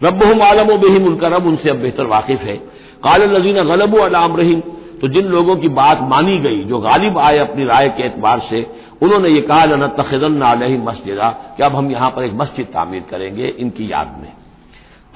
रब 0.00 0.42
आलम 0.42 0.76
बेहिम 0.78 1.06
उनका 1.06 1.28
रब 1.28 1.46
उनसे 1.46 1.70
अब 1.70 1.76
बेहतर 1.76 2.06
वाकिफ 2.06 2.40
है। 2.42 2.56
काल 3.04 3.22
नजीन 3.30 3.62
गलब 3.64 3.98
अलाम 4.00 4.36
रहीम 4.36 4.60
तो 5.00 5.08
जिन 5.08 5.26
लोगों 5.26 5.56
की 5.56 5.68
बात 5.70 6.00
मानी 6.02 6.36
गई, 6.38 6.62
जो 6.64 6.78
गालिब 6.78 7.18
आए 7.18 7.38
अपनी 7.38 7.64
राय 7.64 7.88
के 7.88 8.02
एतबार 8.02 8.40
से, 8.50 8.66
उन्होंने 9.02 9.28
ये 9.28 9.40
कहा 9.40 9.64
न 9.66 9.86
तखदन 9.96 10.32
मस्जिदा, 10.84 11.28
कि 11.56 11.62
अब 11.62 11.74
हम 11.76 11.90
यहाँ 11.90 12.10
पर 12.10 12.24
एक 12.24 12.32
मस्जिद 12.32 12.66
तामीर 12.66 13.04
करेंगे 13.10 13.46
इनकी 13.48 13.90
याद 13.92 14.16
में। 14.22 14.32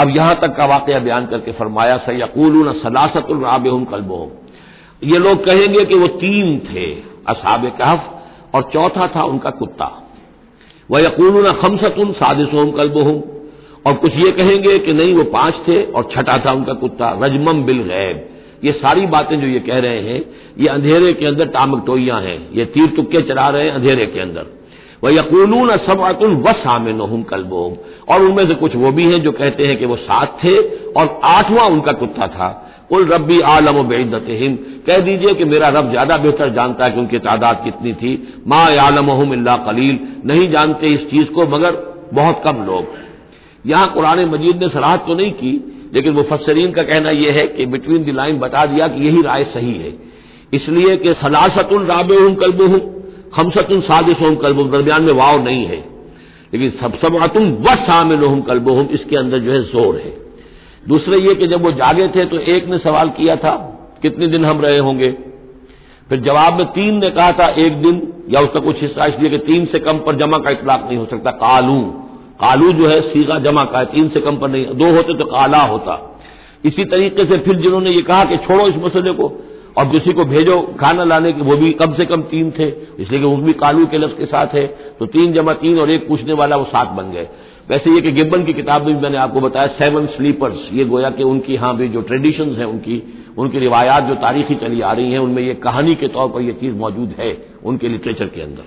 अब 0.00 0.16
यहाँ 0.16 0.34
तक 0.34 0.56
का 0.56 0.66
वाक़ 0.66 0.98
बयान 1.00 1.26
करके 1.26 1.52
फरमाया 1.52 1.96
सयाकूल 1.96 2.72
सलासतुल 2.72 3.40
राबहम 3.40 3.84
कल्बोम 3.84 4.28
ये 5.02 5.19
लोग 5.19 5.44
कहेंगे 5.44 5.84
कि 5.84 5.94
वो 5.94 6.06
तीन 6.06 6.58
थे, 6.58 6.93
असाब 7.28 7.69
कहफ, 7.69 8.12
और 8.54 8.62
चौथा 8.62 9.06
था 9.16 9.22
उनका 9.22 9.50
कुत्ता। 9.50 10.02
वह 10.90 11.00
यकूल 11.00 11.52
खमसतुन 11.52 12.12
सादिसोम 12.12 12.70
कल्बोहम। 12.70 13.22
और 13.87 13.94
कुछ 13.94 14.16
ये 14.16 14.31
कहेंगे 14.31 14.78
कि 14.78 14.93
नहीं, 14.93 15.14
वो 15.14 15.25
पाँच 15.25 15.54
थे 15.69 15.82
और 15.82 16.08
छठा 16.16 16.38
था 16.38 16.52
उनका 16.52 16.72
कुत्ता, 16.72 17.11
रजमम 17.23 17.62
बिल 17.62 17.82
गैब। 17.82 18.28
ये 18.64 18.73
सारी 18.73 19.06
बातें 19.06 19.40
जो 19.40 19.47
ये 19.47 19.61
कह 19.61 19.78
रहे 19.78 20.00
हैं, 20.00 20.23
ये 20.59 20.68
अंधेरे 20.68 21.12
के 21.12 21.26
अंदर 21.26 21.47
टामक 21.47 21.87
टोइयाँ 21.87 22.21
हैं। 22.23 22.50
ये 22.52 22.64
तीर 22.64 22.87
तुक्के 22.87 23.21
चला 23.21 23.49
रहे 23.49 23.64
हैं 23.64 23.71
अंधेरे 23.71 24.06
के 24.06 24.21
अंदर। 24.21 24.47
वह 25.06 25.14
यकूलून 25.14 25.70
सबअतुल 25.78 26.34
वस 26.42 26.62
आमिन 26.66 27.22
कलबोम। 27.30 27.75
और 28.08 28.22
उनमें 28.22 28.44
से 28.44 28.54
कुछ 28.54 28.76
वो 28.76 28.90
भी 28.92 29.04
हैं 29.04 29.22
जो 29.22 29.32
कहते 29.32 29.66
हैं 29.66 29.76
कि 29.78 29.86
वो 29.86 29.96
सात 29.96 30.38
थे 30.44 30.56
और 30.92 31.20
आठवां 31.25 31.70
उनका 31.70 31.92
कुत्ता 31.92 32.26
था। 32.28 32.48
उल 32.92 33.06
रबी 33.08 33.40
आलम 33.46 33.82
बेदत 33.88 34.26
कह 34.86 34.98
दीजिए 34.98 35.34
कि 35.34 35.44
मेरा 35.44 35.68
रब 35.68 35.90
ज़्यादा 35.90 36.16
बेहतर 36.16 36.50
जानता 36.54 36.84
है 36.84 36.90
कि 36.90 37.00
उनकी 37.00 37.18
तादाद 37.18 37.60
कितनी 37.64 37.92
थी। 37.92 38.42
माँ 38.46 38.64
आलम 38.78 39.32
इल्ला 39.34 39.56
कलील। 39.66 39.98
नहीं 40.25 40.48
जानते 40.50 40.86
इस 40.88 41.08
चीज़ 41.10 41.30
को, 41.30 41.46
मगर 41.46 41.72
बहुत 42.14 42.42
कम 42.44 42.64
लोग। 42.64 42.84
यहाँ 43.64 43.92
कुरान 43.94 44.25
मजीद 44.25 44.62
ने 44.62 44.68
सलाहत 44.68 45.04
तो 45.06 45.14
नहीं 45.14 45.30
की, 45.32 45.52
लेकिन 45.94 46.12
मुफसरीन 46.12 46.72
का 46.72 46.82
कहना 46.82 47.10
यह 47.12 47.32
है 47.32 47.46
कि 47.46 47.66
बिटवीन 47.66 48.04
द 48.04 48.14
लाइन 48.16 48.38
बता 48.38 48.64
दिया 48.66 48.88
कि 48.88 49.06
यही 49.06 49.22
राय 49.22 49.44
सही 49.44 49.75
है। 49.75 49.94
इसलिए 50.52 50.96
कि 50.96 51.12
सलासतुल 51.22 51.86
राब 51.86 52.12
हूँ 52.12 52.34
कल्ब 52.34 52.62
हूँ 52.62 52.80
खमसतुल 53.33 53.80
सादिस 53.80 54.21
हूँ 54.21 54.35
कल्ब 54.37 54.71
दरमियान 54.73 55.02
में 55.02 55.12
वाव 55.12 55.42
नहीं 55.45 55.64
है। 55.66 55.85
लेकिन 56.52 56.71
सब 56.71 56.99
सबतुम 56.99 57.50
व 57.62 57.75
शामिल 57.87 58.23
हूँ 58.23 58.40
कल्ब 58.42 58.68
हूँ 58.68 58.88
इसके 58.88 59.16
अंदर 59.16 59.38
जो 59.38 59.52
है 59.52 59.62
ज़ोर 59.62 59.97
है। 59.97 60.12
दूसरे 60.88 61.18
ये 61.18 61.35
कि 61.35 61.47
जब 61.47 61.62
वो 61.62 61.71
जागे 61.73 62.09
थे 62.09 62.25
तो 62.25 62.38
एक 62.38 62.66
ने 62.66 62.78
सवाल 62.78 63.09
किया 63.09 63.37
था, 63.37 63.54
कितने 64.02 64.26
दिन 64.26 64.45
हम 64.45 64.61
रहे 64.61 64.78
होंगे? 64.78 65.11
फिर 66.09 66.21
जवाब 66.21 66.59
में 66.59 66.66
तीन 66.66 66.99
ने 66.99 67.11
कहा 67.11 67.30
था, 67.33 67.47
एक 67.49 67.83
दिन, 67.83 68.00
या 68.30 68.40
उसका 68.40 68.61
कुछ 68.61 68.83
हिस्सा 68.83 69.04
इसलिए 69.04 69.30
कि 69.30 69.38
तीन 69.38 69.64
से 69.66 69.78
कम 69.78 69.99
पर 69.99 70.16
जमा 70.16 70.38
का 70.38 70.50
इतलाक 70.50 70.85
नहीं 70.88 70.99
हो 70.99 71.04
सकता, 71.04 71.30
कालू। 71.30 71.80
कालू 72.40 72.71
जो 72.73 72.88
है 72.88 73.00
सीगा 73.00 73.38
जमा 73.38 73.64
का 73.64 73.78
है, 73.78 73.85
तीन 73.85 74.09
से 74.09 74.21
कम 74.21 74.37
पर 74.37 74.49
नहीं, 74.49 74.66
दो 74.66 74.92
होते 74.95 75.18
तो 75.18 75.25
काला 75.25 75.62
होता। 75.62 76.18
इसी 76.64 76.85
तरीके 76.85 77.25
से 77.25 77.38
फिर 77.38 77.56
जिन्होंने 77.56 77.90
ये 77.90 78.02
कहा 78.02 78.25
कि 78.25 78.37
छोड़ो 78.37 78.66
इस 78.68 78.76
मसले 78.76 79.12
को 79.12 79.28
और 79.76 79.88
किसी 79.88 80.12
को 80.12 80.25
भेजो, 80.26 80.56
खाना 80.80 81.04
लाने 81.04 81.33
के, 81.33 81.42
वो 81.42 81.56
भी 81.56 81.71
कम 81.75 81.95
से 81.95 82.04
कम 82.06 82.23
तीन 82.28 82.50
थे, 82.50 82.68
इसलिए 82.99 83.21
कि 83.21 83.25
वो 83.25 83.37
भी 83.38 83.52
कालू 83.54 83.87
के 83.87 83.99
लफ्ज 83.99 84.18
के 84.18 84.26
साथ 84.26 84.54
है 84.54 84.66
तो 84.99 85.06
तीन 85.09 85.33
जमा 85.33 85.52
तीन 85.56 85.78
और 85.78 85.90
एक 85.90 86.09
पूछने 86.09 86.33
वाला 86.35 86.56
वो 86.56 86.64
सात 86.66 86.88
बन 86.92 87.11
गए। 87.12 87.28
वैसे 87.71 87.90
ये 87.90 88.00
कि 88.00 88.11
गिब्बन 88.12 88.45
की 88.45 88.52
किताब 88.52 88.87
में 88.87 89.00
मैंने 89.02 89.16
आपको 89.18 89.40
बताया 89.40 89.66
सेवन 89.76 90.06
स्लीपर्स 90.09 90.68
ये 90.73 90.85
गोया 90.87 91.11
कि 91.11 91.23
उनकी 91.25 91.54
यहाँ 91.54 91.76
भी 91.76 91.88
जो 91.88 92.00
ट्रेडिशन 92.02 92.54
है 92.59 92.66
उनकी 92.66 93.02
उनकी 93.38 93.59
रिवायात 93.59 94.04
जो 94.04 94.14
तारीखी 94.16 94.54
चली 94.56 94.80
आ 94.80 94.92
रही 94.92 95.12
हैं, 95.12 95.18
उनमें 95.18 95.42
ये 95.42 95.54
कहानी 95.62 95.95
के 95.95 96.09
तौर 96.09 96.28
पर 96.28 96.40
यह 96.42 96.52
चीज़ 96.61 96.75
मौजूद 96.76 97.14
है 97.18 97.37
उनके 97.64 97.88
लिटरेचर 97.88 98.26
के 98.26 98.42
अंदर। 98.42 98.62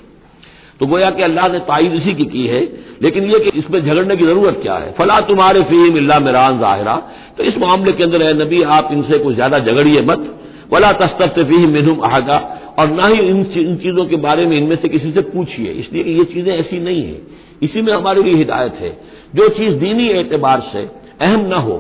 तो 0.80 0.86
गोया 0.88 1.10
कि 1.12 1.24
अल्लाह 1.24 1.48
ने 1.48 1.60
ताइद 1.62 1.94
इसी 1.94 2.14
की 2.14 2.26
की 2.26 2.46
है, 2.48 2.62
लेकिन 3.02 3.24
यह 3.26 3.40
कि 3.40 3.58
इसमें 3.60 3.80
झगड़ने 3.82 4.16
की 4.16 4.26
ज़रूरत 4.26 4.60
क्या 4.62 4.76
है? 4.76 4.92
फला 4.92 5.20
तुम्हारे 5.22 5.62
फीम 5.64 5.98
इल्ला 5.98 6.20
मेरान 6.20 6.60
जाहिरा। 6.60 6.96
तो 7.38 7.44
इस 7.44 7.58
मामले 7.58 7.92
के 7.92 8.04
अंदर 8.04 8.24
है 8.24 8.34
नबी, 8.36 8.62
आप 8.64 8.90
इनसे 8.92 9.18
कुछ 9.18 9.36
ज़्यादा 9.36 9.60
झगड़िए 9.60 10.02
मत। 10.04 10.30
वला 10.70 10.92
तस्तफ 10.96 11.40
फीम 11.42 11.70
मिनहुम 11.70 12.00
अहदा। 12.02 12.38
और 12.80 12.90
ना 12.90 13.08
ही 13.08 13.20
इन, 13.20 13.40
इन 13.60 13.76
चीज़ों 13.78 14.06
के 14.06 14.16
बारे 14.18 14.46
में 14.46 14.56
इनमें 14.58 14.76
से 14.76 14.90
किसी 14.90 15.12
से 15.12 15.22
पूछिए। 15.30 15.72
इसलिए 15.74 16.04
कि 16.04 16.12
ये 16.12 16.24
चीज़ें 16.26 16.52
ऐसी 16.54 16.80
नहीं 16.80 17.04
है। 17.04 17.22
इसी 17.64 17.82
में 17.82 17.92
हमारे 17.94 18.24
लिए 18.24 18.36
हिदायत 18.36 18.76
है। 18.76 18.90
जो 19.36 19.48
चीज़ 19.50 19.74
दीनी 19.78 20.08
एतबार 20.20 20.62
से 20.72 20.84
अहम 21.22 21.46
न 21.48 21.62
हो 21.64 21.76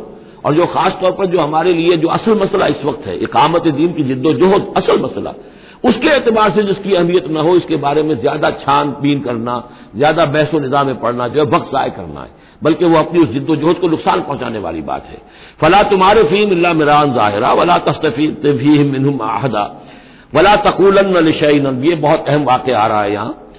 और 0.45 0.53
जो 0.53 0.65
खास 0.67 0.97
तौर 1.01 1.11
पर 1.11 1.25
जो 1.25 1.39
हमारे 1.39 1.73
लिए 1.73 1.95
जो 1.97 2.07
असल 2.09 2.35
मसला 2.35 2.67
इस 2.67 2.83
वक्त 2.85 3.07
है 3.07 3.15
इकामत 3.19 3.67
दीन 3.69 3.93
की 3.93 4.03
जिद्दोजहद 4.03 4.73
असल 4.77 5.01
मसला 5.01 5.33
उसके 5.85 6.15
एतबार 6.15 6.51
से 6.55 6.63
जिसकी 6.63 6.93
अहमियत 6.93 7.27
न 7.27 7.47
हो 7.47 7.55
इसके 7.55 7.75
बारे 7.77 8.03
में 8.03 8.15
ज़्यादा 8.19 8.49
छानबीन 8.59 9.19
करना 9.19 9.53
ज़्यादा 9.95 10.25
बहसो 10.27 10.59
निज़ाम 10.59 10.87
में 10.87 10.99
पढ़ना 11.01 11.27
जो 11.27 11.39
है 11.39 11.45
वक्त 11.47 11.71
जाय 11.73 11.89
करना 11.89 12.21
है। 12.21 12.38
बल्कि 12.61 12.85
वो 12.85 12.97
अपनी 12.97 13.19
उस 13.19 13.29
जिद्दोजहद 13.29 13.79
को 13.79 13.87
नुकसान 13.87 14.21
पहुँचाने 14.21 14.59
वाली 14.59 14.81
बात 14.81 15.05
है। 15.05 15.17
फला 15.61 15.81
तुम्हारे 15.83 16.23
फीम 16.23 16.51
अल्ला 16.51 16.73
मिरान 16.73 17.13
जाहिरा, 17.13 17.53
वला 17.53 17.77
तस्तफीम 17.77 19.19
आहदा 19.23 19.63
वला 20.33 20.55
तकूलन 20.55 21.83
ये 21.83 21.95
बहुत 21.97 22.25
अहम 22.27 22.43
वाक्य 22.43 22.71
आ 22.71 22.85
रहा 22.87 23.01
है 23.03 23.11
यहाँ। 23.13 23.51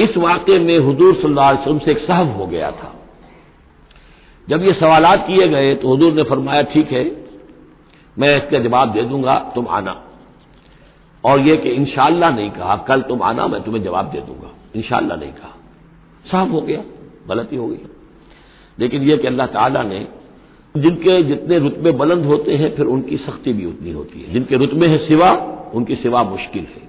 इस 0.00 0.16
वाक्य 0.16 0.58
में 0.58 0.78
हजूर 0.78 1.14
सल्लल्लाहु 1.14 1.78
से 1.78 1.90
एक 1.90 1.98
सहब 1.98 2.36
हो 2.36 2.46
गया 2.46 2.70
था। 2.70 2.92
जब 4.48 4.62
ये 4.62 4.72
सवालात 4.72 5.26
किए 5.26 5.46
गए 5.48 5.74
तो 5.74 5.94
हजूर 5.94 6.12
ने 6.12 6.22
फरमाया, 6.22 6.62
ठीक 6.64 6.92
है, 6.92 7.04
मैं 8.16 8.36
इसका 8.36 8.58
जवाब 8.58 8.92
दे 8.92 9.02
दूँगा, 9.02 9.34
तुम 9.54 9.66
आना। 9.68 9.94
और 11.24 11.40
यह 11.40 11.54
कि 11.54 11.68
इंशाला 11.70 12.28
नहीं 12.30 12.50
कहा, 12.50 12.76
कल 12.78 13.00
तुम 13.00 13.22
आना, 13.22 13.46
मैं 13.46 13.62
तुम्हें 13.62 13.82
जवाब 13.82 14.10
दे 14.10 14.20
दूँगा। 14.20 14.50
इंशाला 14.76 15.14
नहीं 15.14 15.32
कहा। 15.32 15.54
साफ़ 16.26 16.48
हो 16.48 16.60
गया, 16.60 16.82
गलती 17.28 17.56
हो 17.56 17.66
गई। 17.66 17.80
लेकिन 18.80 19.02
यह 19.02 19.16
कि 19.16 19.26
अल्लाह 19.26 19.46
ताला 19.46 19.82
ने 19.82 20.06
जिनके 20.74 21.22
जितने 21.22 21.58
रुतबे 21.58 21.90
बुलंद 21.92 22.24
होते 22.24 22.54
हैं, 22.54 22.76
फिर 22.76 22.86
उनकी 22.86 23.16
सख्ती 23.16 23.52
भी 23.52 23.64
उतनी 23.66 23.90
होती 23.90 24.20
है। 24.20 24.32
जिनके 24.32 24.56
रुतबे 24.56 24.86
हैं 24.86 25.08
सिवा, 25.08 25.30
उनकी 25.74 25.94
सिवा 25.94 26.22
मुश्किल 26.22 26.62
है। 26.62 26.82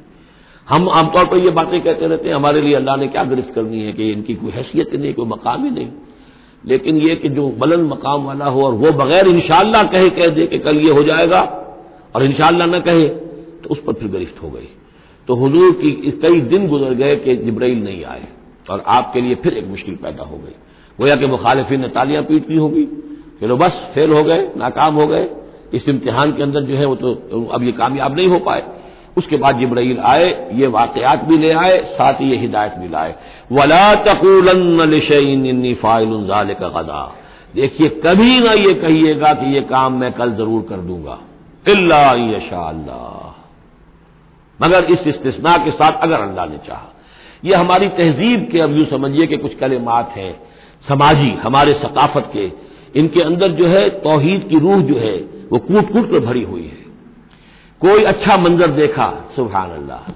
हम 0.68 0.90
आमतौर 0.90 1.26
पर 1.26 1.38
यह 1.38 1.52
बातें 1.52 1.82
कहते 1.82 2.08
रहते 2.08 2.28
हैं, 2.30 2.36
हमारे 2.36 2.62
लिए 2.62 2.74
अल्लाह 2.74 2.96
ने 2.96 3.08
क्या 3.08 3.24
गिरफ्त 3.24 3.54
करनी 3.56 3.84
है 3.84 3.94
कि 3.94 4.12
इनकी 4.12 4.36
कोई 4.36 4.52
हैसियत 4.52 4.96
नहीं, 4.96 5.14
कोई 5.14 5.26
मकाम 5.26 5.64
ही 5.66 5.72
नहीं। 5.72 5.88
लेकिन 6.66 6.98
यह 6.98 7.16
कि 7.16 7.30
जो 7.30 7.50
बुलंद 7.50 7.90
मकाम 7.92 8.24
वाला 8.24 8.46
हो 8.46 8.62
और 8.62 8.74
वो 8.74 8.92
बगैर 8.92 9.28
इंशाला 9.28 9.84
कहे, 9.84 10.10
कह 10.10 10.28
दे 10.28 10.48
कि 10.48 10.60
कल 10.60 10.78
ये 10.78 10.92
हो 10.92 11.04
जाएगा 11.04 11.42
और 12.16 12.24
इंशाला 12.24 12.66
न 12.66 12.80
कहे 12.80 13.08
तो 13.60 13.70
उस 13.70 13.80
पर 13.80 13.94
फिर 13.94 14.08
गिरफ्त 14.12 14.44
हो 14.44 14.50
गई। 14.50 14.70
तो 15.28 15.36
हजूर 15.36 15.72
की 15.72 15.92
कई 16.22 16.42
दिन 16.42 16.68
गुजर 16.68 16.94
गए 16.94 17.16
कि 17.16 17.36
जब्राइल 17.36 17.84
नहीं 17.84 18.04
आए 18.06 18.28
और 18.70 18.84
आपके 18.88 19.22
लिए 19.22 19.36
फिर 19.36 19.54
एक 19.54 19.68
मुश्किल 19.68 19.96
पैदा 19.96 20.24
हो 20.24 20.38
गई। 20.38 20.56
गोया 21.00 21.16
कि 21.16 21.28
मुखालिफी 21.28 21.78
ने 21.78 21.88
तालियाँ 21.88 22.24
पीट 22.24 22.50
ली 22.50 22.58
होगी। 22.58 22.86
चलो 23.42 23.58
बस 23.58 23.72
फेल 23.96 24.12
हो 24.12 24.24
गए, 24.24 24.42
नाकाम 24.58 24.96
हो 24.96 25.06
गए। 25.08 25.28
इस 25.74 25.88
इम्तिहान 25.90 26.32
के 26.32 26.44
अंदर 26.44 26.62
जो 26.62 26.76
है 26.76 26.86
वो 26.86 26.96
तो 26.96 27.14
अब 27.54 27.64
ये 27.64 27.72
कामयाब 27.72 28.16
नहीं 28.16 28.28
हो 28.28 28.40
पाए। 28.40 28.64
उसके 29.18 29.38
बाद 29.38 29.60
जब्राइल 29.60 30.00
आए, 30.00 30.28
ये 30.54 30.68
वाकयात 30.68 31.24
भी 31.26 31.38
ले 31.38 31.52
आए, 31.54 31.78
साथ 31.94 32.14
ही 32.14 32.30
ये 32.32 32.38
हिदायत 32.38 32.74
भी 32.74 32.88
लाए। 32.88 33.16
वला 33.52 33.96
तकूलन्नी 34.06 35.74
फ़ाइल 35.74 36.54
का 36.54 36.70
गदा। 36.70 37.02
देखिए, 37.56 37.90
कभी 38.06 38.40
ना 38.40 38.52
ये 38.54 38.74
कहिएगा 38.74 39.34
कि 39.34 39.54
ये 39.56 39.62
काम 39.62 40.00
मैं 40.00 40.12
कल 40.14 40.36
ज़रूर 40.36 40.62
कर 40.70 40.78
दूँगा। 40.82 41.18
इल्ला 41.68 42.04
मगर 44.60 44.84
इस 44.84 45.08
इस्तना 45.08 45.56
के 45.58 45.72
साथ 45.72 46.02
अगर 46.02 46.20
अल्लाह 46.20 46.46
ने 46.46 46.58
चाहा। 46.68 46.88
यह 47.46 47.60
हमारी 47.60 47.88
तहजीब 47.90 48.48
के 48.52 48.60
अब 48.60 48.78
यूँ 48.78 48.86
समझिए 48.86 49.28
कि 49.28 49.38
कुछ 49.38 49.54
कलेमात 49.56 50.14
हैं। 50.18 50.34
समाजी, 50.84 51.30
हमारे 51.44 51.74
सकाफत 51.74 52.30
के, 52.34 52.52
इनके 53.00 53.22
अंदर 53.22 53.52
जो 53.52 53.68
है, 53.68 53.90
तोहीद 53.90 54.48
की 54.50 54.60
रूह 54.60 54.82
जो 54.82 54.96
है, 54.96 55.16
वो 55.52 55.60
कूट 55.60 55.92
कूट 55.94 56.12
कर 56.12 56.20
भरी 56.20 56.44
हुई 56.44 56.64
है। 56.64 56.88
कोई 57.82 58.04
अच्छा 58.04 58.38
मंजर 58.38 58.72
देखा 58.72 59.06
सुबह 59.36 59.60
अल्लाह 59.60 60.12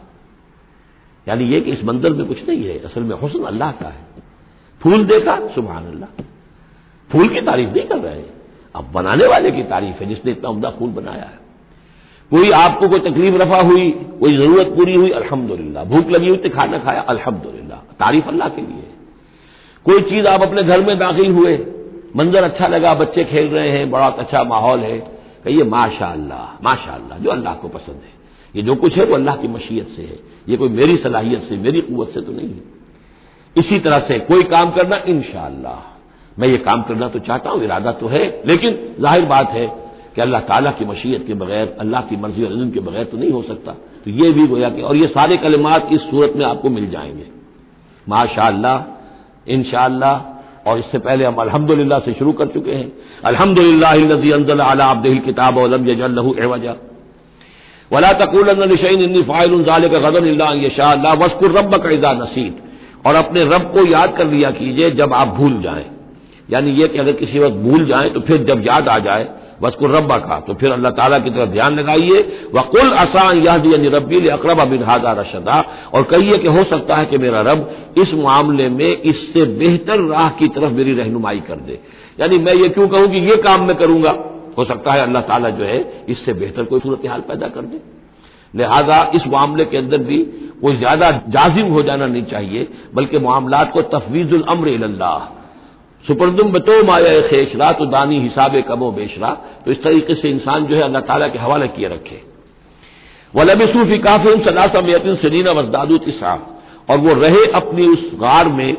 यानी 1.28 1.46
यह 1.46 1.60
कि 1.60 1.72
इस 1.72 1.84
मंजर 1.84 2.14
में 2.14 2.26
कुछ 2.28 2.48
नहीं 2.50 2.64
है, 2.64 2.80
असल 2.80 3.04
में 3.04 3.16
हुसन 3.16 3.44
अल्लाह 3.44 3.72
का 3.72 3.88
है। 3.88 4.06
फूल 4.82 5.06
देखा 5.06 5.36
सुबह 5.56 5.74
अल्लाह 5.74 6.24
फूल 7.10 7.28
की 7.28 7.42
तारीफ़ 7.42 7.70
नहीं 7.70 7.88
कर 7.88 7.98
रहे 7.98 8.24
अब 8.76 8.92
बनाने 8.94 9.26
वाले 9.26 9.52
की 9.52 9.64
तारीफ़ 9.64 9.96
है, 9.96 10.06
जिसने 10.06 10.32
इतना 10.32 10.50
उमदा 10.50 10.70
फूल 10.70 10.90
बनाया 10.90 11.24
है। 11.24 11.40
कोई 12.32 12.52
आपको 12.52 12.88
कोई 12.90 13.00
तकलीफ़ 13.00 13.36
रफा 13.36 13.62
हुई, 13.62 13.90
कोई 14.20 14.32
ज़रूरत 14.34 14.68
पूरी 14.68 14.96
हुई, 14.96 15.10
अल्हम्दुलिल्लाह। 15.12 15.84
भूख 15.84 16.10
लगी 16.10 16.30
हुई 16.30 16.38
तो 16.38 16.50
खाना 16.50 16.78
खाया, 16.78 17.02
अल्हम्दुलिल्लाह। 17.02 17.80
तारीफ़ 18.00 18.28
अल्लाह 18.28 18.50
के 18.50 18.62
लिए 18.62 18.93
कोई 19.86 20.02
चीज़ 20.02 20.28
आप 20.28 20.42
अपने 20.42 20.64
घर 20.64 20.82
में 20.82 20.98
दाखिल 21.00 21.32
हुए, 21.32 21.54
मंजर 22.16 22.44
अच्छा 22.44 22.68
लगा, 22.68 22.94
बच्चे 22.94 23.24
खेल 23.24 23.48
रहे 23.48 23.70
हैं, 23.70 23.90
बड़ा 23.92 24.06
अच्छा 24.06 24.44
माहौल 24.44 24.80
है, 24.80 24.98
कहिए 25.46 25.64
माशा 25.66 26.14
माशा 26.64 26.98
जो 27.22 27.30
अल्लाह 27.30 27.54
को 27.54 27.68
पसंद 27.68 27.96
है, 27.98 28.12
ये 28.54 28.62
जो 28.62 28.76
कुछ 28.76 28.98
है 28.98 29.06
वो 29.06 29.16
अल्लाह 29.16 29.36
की 29.36 29.48
मशीयत 29.48 29.88
से 29.96 30.02
है, 30.02 30.20
ये 30.50 30.58
कोई 30.58 30.70
मेरी 30.72 30.96
सलाहियत 30.98 31.48
से, 31.50 31.58
मेरी 31.58 31.82
कुत 31.82 32.14
से 32.14 32.22
तो 32.22 32.32
नहीं 32.32 32.50
है। 32.50 32.72
इसी 33.56 33.80
तरह 33.80 34.00
से 34.08 34.20
कोई 34.22 34.44
काम 34.44 34.72
करना 34.72 35.02
इन 35.08 35.24
मैं 36.40 36.48
ये 36.48 36.58
काम 36.58 36.82
करना 36.82 37.08
तो 37.08 37.20
चाहता 37.20 37.50
हूँ, 37.50 37.64
इरादा 37.64 37.92
तो 37.92 38.08
है, 38.08 38.24
लेकिन 38.48 38.96
ज़ाहिर 39.02 39.26
बात 39.26 39.50
है 39.50 39.66
कि 40.16 40.22
अल्लाह 40.22 40.42
ताला 40.42 40.72
की 40.72 40.86
मशीयत 40.86 41.26
के 41.28 41.34
बगैर, 41.34 41.76
अल्लाह 41.80 42.02
की 42.02 42.16
मर्ज़ी 42.16 42.44
और 42.44 42.54
इज्म 42.54 42.70
के 42.70 42.80
बगैर 42.80 43.04
तो 43.04 43.18
नहीं 43.18 43.32
हो 43.32 43.42
सकता। 43.42 43.72
तो 44.06 44.12
ये 44.12 44.32
भी 44.32 44.48
गोया 44.48 44.70
कि, 44.70 44.82
और 44.82 44.96
ये 44.96 45.08
सारे 45.08 45.38
कलमात 45.38 45.90
इस 45.92 46.02
सूरत 46.02 46.34
में 46.36 46.46
आपको 46.46 46.70
मिल 46.70 46.90
जाएँगे। 46.90 47.26
माशा 48.08 48.50
इन 49.48 49.64
और 50.68 50.80
इससे 50.80 50.98
पहले 50.98 51.26
हम 51.26 51.36
अल्हम्दुलिल्लाह 51.36 52.00
से 52.00 52.14
शुरू 52.14 52.32
कर 52.32 52.46
चुके 52.46 52.72
हैं। 52.72 52.92
अल्हम्दुलिल्लाह 53.26 53.96
किताब 55.20 55.58
वलम 55.58 55.88
यजल्लहु 55.90 56.34
एवजा 56.40 56.76
वला 57.92 58.12
तकूल 58.14 58.50
वस्कुर 61.16 61.58
रब 61.58 61.76
का 61.76 61.90
इजा 61.90 62.12
नसीद 62.14 62.62
और 63.08 63.16
अपने 63.16 63.44
रब 63.46 63.72
को 63.74 63.86
याद 63.88 64.16
कर 64.18 64.28
लिया 64.28 64.52
कीजिए 64.52 64.90
जब 64.92 65.14
आप 65.14 65.28
भूल 65.28 65.62
जाएँ। 65.62 65.86
यानी 66.50 66.72
यह 66.72 66.88
कि 66.88 67.00
अगर 67.00 67.12
किसी 67.14 67.40
वक्त 67.40 67.56
भूल 67.58 67.86
जाएँ 67.88 68.10
तो 68.10 68.20
फिर 68.20 68.44
जब 68.44 68.64
याद 68.68 68.88
आ 68.90 68.98
जाए 69.00 69.28
को 69.72 69.88
रब्बा 69.88 70.18
का। 70.18 70.40
तो 70.40 70.54
फिर 70.54 70.72
अल्लाह 70.72 70.92
ताला 70.92 71.18
की 71.20 71.30
तरफ़ 71.30 71.50
ध्यान 71.50 71.76
लगाइए। 71.76 72.20
वकुल 72.56 72.94
आसान 72.96 73.38
यह 73.38 73.58
दिया 73.58 73.98
रब्बी 73.98 74.28
अकरब 74.30 74.62
बिन 74.70 74.84
हादा 74.84 75.12
रशदा। 75.12 75.64
और 75.94 76.04
कहिए 76.04 76.38
कि 76.38 76.48
हो 76.48 76.64
सकता 76.64 76.96
है 76.96 77.06
कि 77.06 77.18
मेरा 77.18 77.42
रब 77.42 77.94
इस 77.98 78.14
मामले 78.14 78.70
में 78.70 79.02
इससे 79.04 79.46
बेहतर 79.56 80.02
राह 80.02 80.30
की 80.30 80.48
तरफ़ 80.50 80.74
मेरी 80.74 80.94
रहनुमाई 80.94 81.40
कर 81.40 81.56
दे। 81.62 81.80
यानी 82.20 82.38
मैं 82.38 82.54
ये 82.54 82.70
क्यों 82.70 82.88
कहूँ 82.88 83.08
कि 83.08 83.20
ये 83.22 83.36
काम 83.44 83.68
मैं 83.68 83.76
करूँगा? 83.78 84.16
हो 84.58 84.66
सकता 84.66 84.94
है 84.94 85.02
अल्लाह 85.02 85.22
ताला 85.22 85.50
जो 85.50 85.64
है 85.64 86.06
इससे 86.10 86.34
बेहतर 86.34 86.64
कोई 86.64 86.80
सूरत 86.80 87.08
हाल 87.10 87.22
पैदा 87.22 87.48
कर 87.48 87.62
दे। 87.64 87.80
लिहाजा 88.54 89.02
इस 89.16 89.22
मामले 89.28 89.66
के 89.66 89.78
अंदर 89.78 89.98
भी 89.98 90.18
कोई 90.62 90.76
ज़्यादा 90.78 91.10
जाजिम 91.28 91.68
हो 91.68 91.82
जाना 91.82 92.06
नहीं 92.06 92.24
चाहिए, 92.24 92.68
बल्कि 92.94 93.20
मामला 93.20 93.64
को 93.64 93.82
तफवीजुल 93.94 94.44
अमर 94.50 94.68
अल्लाह 94.84 95.18
सुपरदुम 96.06 96.52
बतो 96.52 96.84
माया 96.84 97.20
खेशरा 97.28 97.72
तो 97.72 97.86
दानी 97.86 98.20
हिसाब 98.20 98.60
कमो 98.62 98.92
बेशरा 98.92 99.30
तो 99.66 99.72
इस 99.72 99.84
तरीके 99.84 100.16
से 100.16 100.30
इंसान 100.30 100.66
जो 100.66 100.76
है 100.76 100.82
अल्लाह 100.82 101.02
ताला 101.02 101.28
के 101.28 101.40
हवाले 101.40 101.68
किए 101.68 101.88
रखे। 101.88 102.22
वलबिसूफी 103.34 103.98
काफिर 103.98 104.44
सलासा 104.48 104.82
मेतिन 104.82 105.16
सनीना 105.16 105.52
वजदादू 105.52 105.98
तिसा 105.98 106.34
और 106.90 106.98
वो 106.98 107.14
रहे 107.14 107.46
अपनी 107.52 107.88
उस 107.88 108.10
गार 108.14 108.48
में 108.48 108.74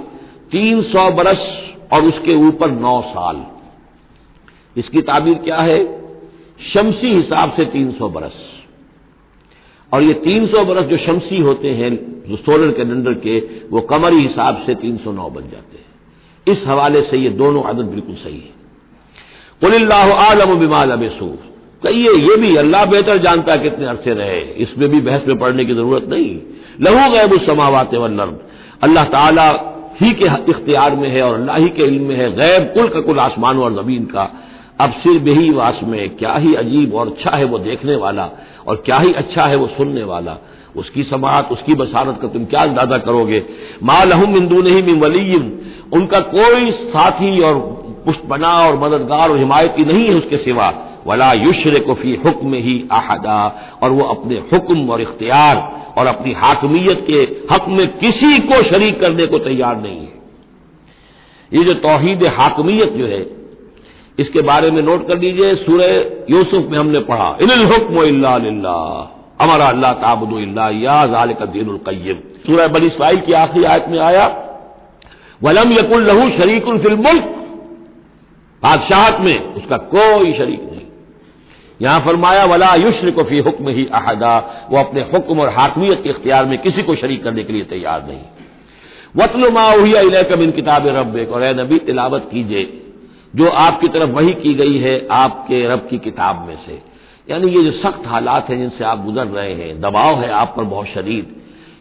तीन 0.50 0.82
सौ 0.82 1.10
बरस 1.10 1.46
और 1.92 2.04
उसके 2.04 2.34
ऊपर 2.48 2.70
नौ 2.70 3.00
साल। 3.00 3.44
इसकी 4.76 5.00
ताबीर 5.02 5.38
क्या 5.38 5.56
है? 5.56 5.78
शमसी 6.72 7.12
हिसाब 7.12 7.52
से 7.52 7.64
तीन 7.64 7.90
सौ 7.92 8.08
बरस। 8.08 8.36
और 9.92 10.02
ये 10.02 10.12
तीन 10.20 10.46
सौ 10.46 10.64
बरस 10.64 10.82
जो 10.82 10.96
शमसी 10.96 11.40
होते 11.40 11.70
हैं, 11.70 11.90
जो 12.28 12.36
सोलर 12.36 12.70
कैलेंडर 12.72 13.14
के, 13.14 13.38
वो 13.70 13.80
कमरी 13.80 14.16
हिसाब 14.16 14.62
से 14.66 14.74
तीन 14.74 14.96
सौ 14.96 15.12
नौ 15.12 15.28
बन 15.30 15.50
जाते 15.50 15.76
हैं। 15.78 15.93
इस 16.46 16.62
हवाले 16.66 17.00
से 17.00 17.18
ये 17.18 17.30
दोनों 17.32 17.64
आदत 17.64 17.84
बिल्कुल 17.86 18.14
सही 18.14 18.38
है। 18.38 18.52
कुल्लाह 19.62 20.12
आलम 20.22 20.54
बिमाल 20.54 20.90
अबेसूफ 20.90 21.38
कहिए, 21.82 22.10
ये 22.20 22.36
भी 22.36 22.56
अल्लाह 22.56 22.84
बेहतर 22.84 23.18
जानता 23.18 23.56
कितने 23.56 23.86
अरसे 23.86 24.14
रहे। 24.14 24.40
इसमें 24.64 24.88
भी 24.88 25.00
बहस 25.00 25.26
में 25.28 25.38
पड़ने 25.38 25.64
की 25.64 25.74
ज़रूरत 25.74 26.08
नहीं। 26.08 26.30
लहू 26.80 27.12
गैब 27.12 27.32
समावात 27.46 27.94
वर्नर्द 27.94 28.40
अल्लाह 28.82 29.04
ताला 29.04 29.48
ही 30.00 30.10
के 30.12 30.26
इख्तियार 30.50 30.96
में 30.96 31.08
है 31.08 31.22
और 31.22 31.34
अल्लाह 31.34 31.56
ही 31.56 31.68
के 31.68 31.82
इल्म 31.82 32.04
में 32.04 32.16
है। 32.16 32.30
गैब 32.32 32.72
कुल 32.74 32.88
का 32.88 33.00
कुल 33.00 33.18
आसमान 33.20 33.58
और 33.58 33.74
ज़मीन 33.74 34.04
का। 34.04 34.24
अब 34.78 34.92
सिर 35.00 35.18
बेही 35.22 35.50
वास 35.52 35.80
में 35.84 36.16
क्या 36.16 36.32
ही 36.36 36.54
अजीब 36.54 36.94
और 36.94 37.06
अच्छा 37.08 37.36
है 37.36 37.44
वो 37.44 37.58
देखने 37.60 37.96
वाला 37.96 38.28
और 38.66 38.76
क्या 38.76 38.96
ही 38.98 39.12
अच्छा 39.12 39.44
है 39.44 39.56
वो 39.56 39.66
सुनने 39.68 40.02
वाला। 40.04 40.36
उसकी 40.76 41.02
समात, 41.02 41.48
उसकी 41.52 41.74
बसारत 41.74 42.18
का 42.22 42.28
तुम 42.28 42.44
क्या 42.44 42.60
अंदाज़ा 42.60 42.98
करोगे? 42.98 43.42
माँ 43.82 44.04
लहम 44.04 44.36
इंदू 44.36 44.62
नहीं 44.62 44.82
मिन 44.82 45.00
वलीम 45.00 45.50
उनका 45.92 46.20
कोई 46.30 46.70
साथी 46.70 47.40
और 47.40 47.58
पुष्पना 48.06 48.48
और 48.60 48.78
मददगार 48.78 49.30
और 49.30 49.38
हिमायती 49.38 49.84
नहीं 49.84 50.08
है 50.08 50.14
उसके 50.14 50.36
सिवा। 50.36 50.72
वला 51.06 51.32
युशर 51.32 51.78
कोफी 51.78 52.14
हुक्म 52.26 52.54
ही 52.56 52.76
आहदा 52.92 53.38
और 53.82 53.90
वो 53.90 54.04
अपने 54.06 54.36
हुक्म 54.52 54.88
और 54.90 55.00
इख्तियार 55.00 55.56
और 55.98 56.06
अपनी 56.06 56.32
हाकमियत 56.34 57.04
के 57.06 57.20
हक 57.52 57.68
में 57.68 57.86
किसी 57.98 58.38
को 58.42 58.62
शरीक 58.68 59.00
करने 59.00 59.26
को 59.26 59.38
तैयार 59.38 59.80
नहीं 59.82 59.98
है। 59.98 60.12
ये 61.52 61.64
जो 61.64 61.74
तोहीद 61.80 62.26
हाकमियत 62.38 62.92
जो 62.92 63.06
है 63.06 63.22
इसके 64.18 64.42
बारे 64.42 64.70
में 64.70 64.82
नोट 64.82 65.06
कर 65.08 65.18
लीजिए 65.18 65.54
सूर्य 65.56 65.86
यूसुफ 66.30 66.70
में 66.70 66.78
हमने 66.78 67.00
पढ़ा 67.00 67.36
इन 67.42 67.50
हुक्म 67.64 68.02
हमारा 69.40 69.66
अल्लाह 69.66 69.92
ताबुद 69.92 70.32
या 70.74 71.04
का 71.32 71.46
दीन 71.46 71.68
सूर्य 72.46 72.66
बनी 72.68 72.86
इसराइल 72.86 73.20
की 73.20 73.32
आखिरी 73.32 73.64
आयत 73.64 73.86
में 73.88 73.98
आया, 74.00 74.26
वलम 75.42 75.72
यकुल 75.72 76.04
लहू 76.04 76.28
शरीकुल 76.38 76.78
फिल 76.78 76.94
मुल्क, 76.96 77.24
बादशाहत 78.62 79.20
में 79.20 79.54
उसका 79.54 79.76
कोई 79.76 80.32
शरीक 80.32 80.60
नहीं। 80.62 80.86
यहाँ 81.80 82.00
फरमाया, 82.00 82.44
वला 82.44 82.74
युश्र 82.74 83.10
को 83.10 83.22
फ़ी 83.22 83.38
हुक्म 83.38 83.68
ही 83.68 83.86
अहदा, 83.94 84.36
वो 84.70 84.78
अपने 84.78 85.00
हुक्म 85.14 85.40
और 85.40 85.48
हाकमियत 85.48 86.00
के 86.04 86.10
इख्तियार 86.10 86.46
में 86.46 86.58
किसी 86.58 86.82
को 86.82 86.94
शरीक 86.96 87.24
करने 87.24 87.44
के 87.44 87.52
लिए 87.52 87.64
तैयार 87.64 88.06
नहीं। 88.06 88.20
वतलुमा 89.16 89.64
हुआ 89.64 90.22
कबिन 90.30 90.50
किताब 90.50 90.86
रब 90.88 91.16
और 91.32 91.44
नबी, 91.56 91.78
तिलावत 91.80 92.28
कीजिए। 92.32 92.64
जो 93.34 93.48
आपकी 93.48 93.88
तरफ़ 93.88 94.10
वही 94.10 94.32
की 94.32 94.54
गई 94.54 94.78
है 94.78 95.06
आपके 95.10 95.66
रब 95.68 95.86
की 95.90 95.98
किताब 95.98 96.44
में 96.48 96.56
से। 96.66 96.82
यानी 97.28 97.48
ये 97.48 97.62
जो 97.62 97.70
सख्त 97.72 98.06
हालात 98.06 98.50
हैं 98.50 98.58
जिनसे 98.58 98.84
आप 98.84 99.04
गुजर 99.04 99.26
रहे 99.26 99.54
हैं, 99.54 99.80
दबाव 99.80 100.20
है 100.20 100.30
आप 100.32 100.54
पर 100.56 100.64
बहुत 100.64 100.86
शदीद। 100.86 101.34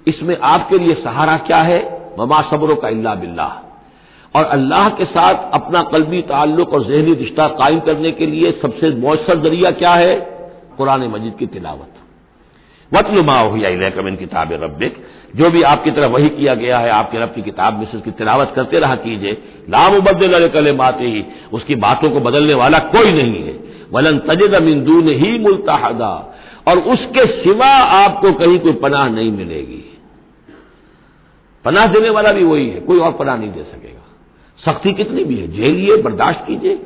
इसमें 0.08 0.38
आपके 0.44 0.78
लिए 0.78 0.96
सहारा 0.96 1.38
क्या 1.38 1.58
है? 1.58 1.82
ममा 2.20 2.42
सबरों 2.42 2.76
का 2.76 2.90
इल्ला 2.90 3.16
बिल्ला 3.16 3.46
और 4.36 4.46
अल्लाह 4.46 4.90
के 4.90 5.06
साथ 5.06 5.52
अपना 5.54 5.82
कलबी 5.84 6.22
ताल्लुक 6.22 6.74
और 6.74 6.84
जहनी 6.84 7.14
रिश्ता 7.14 7.48
कायम 7.48 7.80
करने 7.80 8.12
के 8.12 8.26
लिए 8.26 8.52
सबसे 8.62 8.90
मौसर 8.98 9.40
ज़रिया 9.40 9.72
क्या 9.72 9.94
है? 9.94 10.16
कुरान 10.78 11.08
मजिद 11.08 11.36
की 11.40 11.48
तिलावत। 11.48 11.94
वतलुमा 12.96 13.40
हुआ 13.40 13.90
कमिन 13.90 14.16
किताब 14.16 14.50
रबिक 14.52 14.98
जो 15.36 15.50
भी 15.50 15.62
आपकी 15.62 15.92
तरफ़ 15.92 16.12
वही 16.12 16.30
किया 16.30 16.54
गया 16.54 16.78
है, 16.78 16.90
आपके 16.90 17.20
रब 17.20 17.34
की 17.34 17.42
किताब 17.42 17.80
में 17.80 17.86
से 17.86 17.98
उसकी 17.98 18.12
तिलावत 18.12 18.54
करते 18.56 18.80
रहा 18.80 18.96
कीजिए। 18.96 19.32
लाम 19.70 20.00
बदल 20.00 20.48
कले 20.48 20.72
बातें 20.72 21.08
ही 21.08 21.26
उसकी 21.54 21.76
बातों 21.76 22.10
को 22.10 22.20
बदलने 22.20 22.54
वाला 22.54 22.80
कोई 22.80 23.12
नहीं 23.12 23.44
है। 23.44 23.60
वलन 23.94 24.20
तजद 24.20 24.64
मिंदून 24.64 25.08
ही 25.10 25.40
मुल्ताहदा। 25.40 26.30
और 26.68 26.80
उसके 26.80 27.44
सिवा 27.44 27.68
आपको 27.68 28.32
कहीं 28.32 28.60
कोई 28.60 28.72
पनाह 28.72 29.06
नहीं 29.06 29.32
मिलेगी। 29.32 29.98
पनाह 31.66 31.86
देने 31.86 32.10
वाला 32.10 32.32
भी 32.32 32.44
वही 32.44 32.70
है, 32.70 32.80
कोई 32.80 33.00
और 33.00 33.12
पनाह 33.12 33.38
नहीं 33.38 33.52
दे 33.52 33.64
सकेगा। 33.64 34.04
सख्ती 34.66 34.92
कितनी 34.92 35.24
भी 35.24 35.36
है, 35.36 35.52
झेलिए, 35.52 35.98
बर्दाश्त 35.98 36.48
कीजिए। 36.48 36.80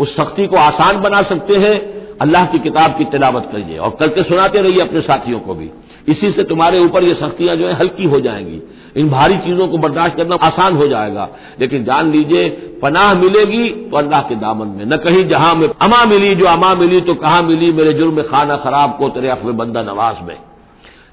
उस 0.00 0.16
सख्ती 0.16 0.46
को 0.46 0.56
आसान 0.56 1.00
बना 1.00 1.22
सकते 1.22 1.56
हैं 1.56 1.93
अल्लाह 2.20 2.44
की 2.44 2.58
किताब 2.58 2.98
की 2.98 3.04
तिलावत 3.04 3.48
करिए 3.52 3.78
और 3.78 3.90
करके 3.90 4.22
सुनाते 4.22 4.58
रहिए 4.58 4.80
अपने 4.80 5.00
साथियों 5.00 5.40
को 5.40 5.54
भी। 5.54 5.70
इसी 6.08 6.30
से 6.30 6.42
तुम्हारे 6.42 6.78
ऊपर 6.78 7.04
ये 7.04 7.14
सख्तियाँ 7.14 7.54
जो 7.56 7.66
है 7.66 7.74
हल्की 7.74 8.04
हो 8.04 8.20
जाएँगी। 8.20 8.60
इन 8.96 9.08
भारी 9.10 9.36
चीज़ों 9.36 9.68
को 9.68 9.78
बर्दाश्त 9.78 10.16
करना 10.16 10.36
आसान 10.36 10.76
हो 10.76 10.86
जाएगा। 10.86 11.28
लेकिन 11.60 11.84
जान 11.84 12.10
लीजिए, 12.12 12.48
पनाह 12.82 13.14
मिलेगी 13.14 13.68
तो 13.90 13.96
अल्लाह 13.96 14.20
के 14.20 14.34
दामन 14.34 14.66
में। 14.66 14.84
न 14.86 14.96
कहीं 14.96 15.28
जहाँ 15.28 15.54
में 15.54 15.68
अमा 15.68 16.04
मिली, 16.04 16.34
जो 16.34 16.46
अमा 16.46 16.74
मिली 16.74 17.00
तो 17.00 17.14
कहाँ 17.14 17.42
मिली? 17.42 17.72
मेरे 17.72 17.92
जुर्म 17.92 18.22
खाना 18.22 18.56
खराब 18.56 18.96
को 18.98 19.08
तेरे 19.08 19.28
अखब 19.28 19.50
बंदा 19.52 19.82
नवाज़ 19.82 20.22
में। 20.26 20.36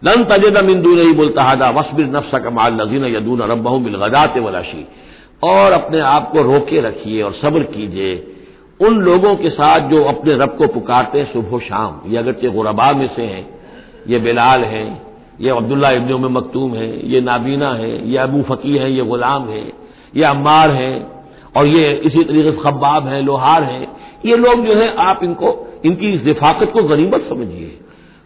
लन 0.05 0.23
तजद 0.23 0.57
मिंदू 0.65 0.95
नहीं 0.95 1.13
बोलता 1.13 1.71
वसबिर 1.71 2.05
नफ्स 2.05 2.37
कमाल 2.39 2.73
नजीन 2.73 3.05
यदून 3.05 3.41
रबहू 3.41 3.79
बिलगदात 3.79 4.37
वलाशी 4.37 4.87
और 5.43 5.71
अपने 5.71 5.99
आप 5.99 6.31
को 6.31 6.41
रोके 6.41 6.81
रखिए 6.81 7.21
और 7.21 7.33
सब्र 7.33 7.63
कीजिए। 7.63 8.15
उन 8.81 9.01
लोगों 9.01 9.35
के 9.35 9.49
साथ 9.49 9.89
जो 9.89 10.03
अपने 10.03 10.33
रब 10.33 10.55
को 10.57 10.67
पुकारते 10.67 11.19
हैं 11.19 11.25
सुबह 11.33 11.59
शाम, 11.59 12.11
ये 12.11 12.17
अगरचे 12.17 12.49
गुरबा 12.49 12.91
में 12.91 13.09
से 13.15 13.21
हैं, 13.21 13.45
ये 14.07 14.19
बिलाल 14.19 14.63
हैं, 14.63 15.01
ये 15.41 15.49
अब्दुल्ला 15.49 15.89
इब्न 15.89 16.19
में 16.21 16.29
मकतूम 16.29 16.73
है, 16.75 17.09
ये 17.09 17.21
नाबीना 17.21 17.73
है, 17.73 18.11
ये 18.11 18.17
अबू 18.17 18.41
फकी 18.41 18.77
है, 18.77 18.91
ये 18.91 19.03
गुलाम 19.03 19.47
है, 19.49 19.63
ये 20.15 20.23
अम्मार 20.23 20.71
है, 20.71 20.93
और 21.57 21.67
ये 21.67 21.91
इसी 22.05 22.23
तरीके 22.23 22.51
से 22.51 22.57
खब्बाब 22.57 23.07
है, 23.07 23.21
लोहार 23.21 23.63
है। 23.63 23.81
ये 24.25 24.35
लोग 24.37 24.65
जो 24.65 24.73
है, 24.73 24.95
आप 24.97 25.23
इनको, 25.23 25.49
इनकी 25.85 26.11
इस 26.11 26.23
रिफाकत 26.25 26.71
को 26.71 26.83
गनीमत 26.83 27.25
समझिए। 27.29 27.77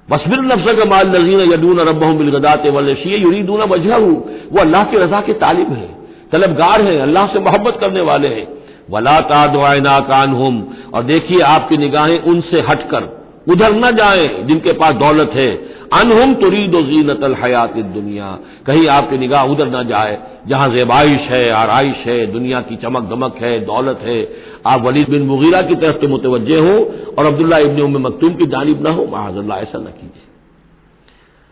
बसबिर 0.10 0.42
नफ्स 0.42 0.74
का 0.74 0.86
माल 0.86 1.08
नजीन 1.08 1.40
यदून 1.54 1.80
रब 1.80 2.04
बिलगदात 2.18 2.68
वलशी 2.68 3.16
यूरीदून 3.16 3.62
वजह 3.62 3.98
वो 3.98 4.60
अल्लाह 4.60 4.84
की 4.84 4.98
रजा 4.98 5.22
के 5.22 5.34
तालिब 5.36 5.72
है, 5.74 5.88
तलबगार 6.32 6.82
हैं, 6.82 7.00
अल्लाह 7.02 7.28
से 7.28 7.40
मोहब्बत 7.40 7.78
करने 7.82 8.02
वाले 8.02 8.28
हैं। 8.28 8.48
वला 8.90 9.20
तादवायना 9.20 10.00
कान 10.00 10.36
हम 10.36 10.56
और 10.94 11.04
देखिए 11.04 11.42
आपकी 11.42 11.78
निगाहें 11.78 12.20
उनसे 12.22 12.60
हटकर, 12.62 13.04
उधर 13.48 13.74
न 13.76 13.92
जाए 13.92 14.28
जिनके 14.44 14.74
पास 14.74 14.94
दौलत 14.94 15.32
है। 15.34 15.48
अनहुम 15.94 16.34
तुरीद 16.34 16.76
जीनत 16.86 17.24
हयात 17.44 17.76
दुनिया। 17.78 18.38
कहीं 18.66 18.88
आपकी 18.88 19.18
निगाह 19.18 19.44
उधर 19.44 19.68
न 19.68 19.84
जाए, 19.88 20.18
जहाँ 20.48 20.70
जेबाइश 20.70 21.28
है, 21.30 21.50
आरइश 21.50 22.06
है, 22.08 22.26
दुनिया 22.32 22.62
की 22.62 22.76
चमक 22.76 23.10
दमक 23.10 23.36
है, 23.42 23.60
दौलत 23.66 24.00
है। 24.04 24.20
आप 24.68 24.82
वलीद 24.82 25.10
बिन 25.10 25.24
मुगीरा 25.24 25.62
की 25.62 25.76
तरफ़ 25.76 26.02
से 26.02 26.08
मुतवजे 26.08 26.60
हो 26.60 26.78
और 27.20 27.26
अब्दुल्ला 27.26 27.58
इबन 27.58 27.82
उम 27.82 27.98
मकतूम 27.98 28.34
की 28.34 28.46
जानब 28.46 28.88
न 28.88 28.92
हो। 28.92 29.08
महाजल्ला 29.12 29.56
ऐसा 29.56 29.78
न 29.78 29.82
कीजिए। 29.82 30.22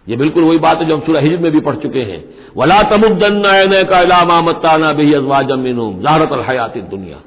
ये 0.07 0.15
बिल्कुल 0.15 0.43
वही 0.43 0.57
बात 0.57 0.79
है 0.79 0.85
जो 0.85 0.95
हम 0.95 1.01
सूर्य 1.01 1.19
हिजर 1.21 1.37
में 1.37 1.51
भी 1.51 1.59
पढ़ 1.59 1.75
चुके 1.75 2.01
हैं। 2.01 2.23
वला 2.57 2.81
तमुद्दन 2.83 3.41
का 3.89 4.01
इलामा 4.01 4.39
मत्ताना 4.41 4.91
बेही 4.93 5.13
अजवाजमिन 5.13 5.77
जहारत 6.01 6.45
हयात 6.49 6.77
दुनिया। 6.89 7.17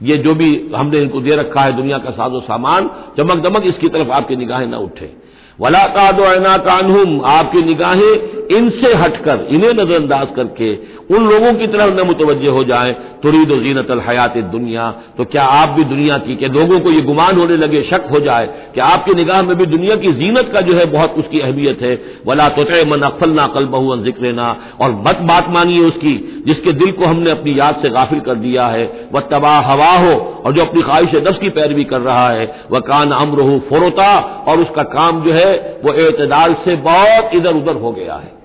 ये 0.00 0.16
जो 0.16 0.34
भी 0.34 0.48
हमने 0.74 0.98
इनको 0.98 1.20
दे 1.20 1.36
रखा 1.36 1.60
है 1.60 1.72
दुनिया 1.76 1.98
का 1.98 2.10
साजो 2.10 2.40
सामान 2.40 2.90
चमक 3.16 3.42
दमक 3.42 3.64
इसकी 3.66 3.88
तरफ़ 3.88 4.10
आपकी 4.10 4.36
निगाहें 4.36 4.66
न 4.66 4.74
उठे। 4.74 5.10
वला 5.58 5.84
कादना 5.90 6.56
कानहुम 6.64 7.20
आपकी 7.28 7.62
निगाहें 7.62 8.36
इनसे 8.48 8.92
हटकर, 8.94 9.46
इन्हें 9.50 9.72
नजरअंदाज 9.72 10.28
करके, 10.36 10.74
उन 11.08 11.24
लोगों 11.24 11.52
की 11.54 11.66
तरफ़ 11.66 11.92
न 11.94 12.06
मुतवजह 12.06 12.50
हो 12.50 12.62
जाए। 12.64 12.92
तुरीद 13.22 13.52
जीनत 13.62 13.88
हयात 14.08 14.36
दुनिया 14.52 14.90
तो 15.18 15.24
क्या 15.24 15.42
आप 15.52 15.68
भी 15.68 15.84
दुनिया 15.84 16.16
की 16.18 16.34
के 16.36 16.48
लोगों 16.48 16.78
को 16.80 16.90
ये 16.90 17.00
गुमान 17.02 17.38
होने 17.38 17.56
लगे, 17.56 17.82
शक 17.82 18.06
हो 18.12 18.20
जाए 18.20 18.46
कि 18.74 18.80
आपकी 18.82 19.14
निगाह 19.14 19.42
में 19.42 19.56
भी 19.56 19.66
दुनिया 19.66 19.96
की 19.96 20.12
जीनत 20.14 20.50
का 20.54 20.60
जो 20.60 20.76
है 20.76 20.84
बहुत 20.86 21.14
उसकी 21.18 21.40
अहमियत 21.40 21.82
है? 21.82 21.92
वला 22.26 22.48
तो 22.48 22.62
मन 22.86 23.02
अफल 23.02 23.30
ना 23.30 23.46
कल 23.46 23.66
बहु 23.66 23.96
ज़िक्र 24.04 24.32
ना 24.32 24.48
और 24.80 24.92
बद 25.00 25.24
बात 25.28 25.48
मानिए 25.50 25.80
उसकी, 25.80 26.14
जिसके 26.46 26.72
दिल 26.74 26.90
को 26.92 27.06
हमने 27.06 27.30
अपनी 27.30 27.58
याद 27.58 27.80
से 27.82 27.90
गाफिल 27.90 28.20
कर 28.20 28.34
दिया 28.36 28.66
है। 28.66 28.84
वह 29.12 29.20
तबाह 29.30 29.60
हवा 29.62 29.92
हो, 29.96 30.14
और 30.46 30.52
जो 30.52 30.62
अपनी 30.62 30.82
ख्वाहिश 30.82 31.20
दस 31.22 31.38
की 31.38 31.48
पैरवी 31.50 31.84
कर 31.84 32.00
रहा 32.00 32.28
है। 32.28 32.46
वह 32.72 32.80
कान 32.86 33.10
अमर 33.12 33.40
हो 33.42 33.58
फोरोता, 33.68 34.10
और 34.48 34.60
उसका 34.60 34.82
काम 34.90 35.22
जो 35.22 35.32
है 35.32 35.47
वो 35.52 35.92
एतदाल 35.92 36.54
से 36.54 36.76
बहुत 36.76 37.34
इधर 37.34 37.54
उधर 37.54 37.76
हो 37.76 37.92
गया 37.92 38.14
है। 38.14 38.38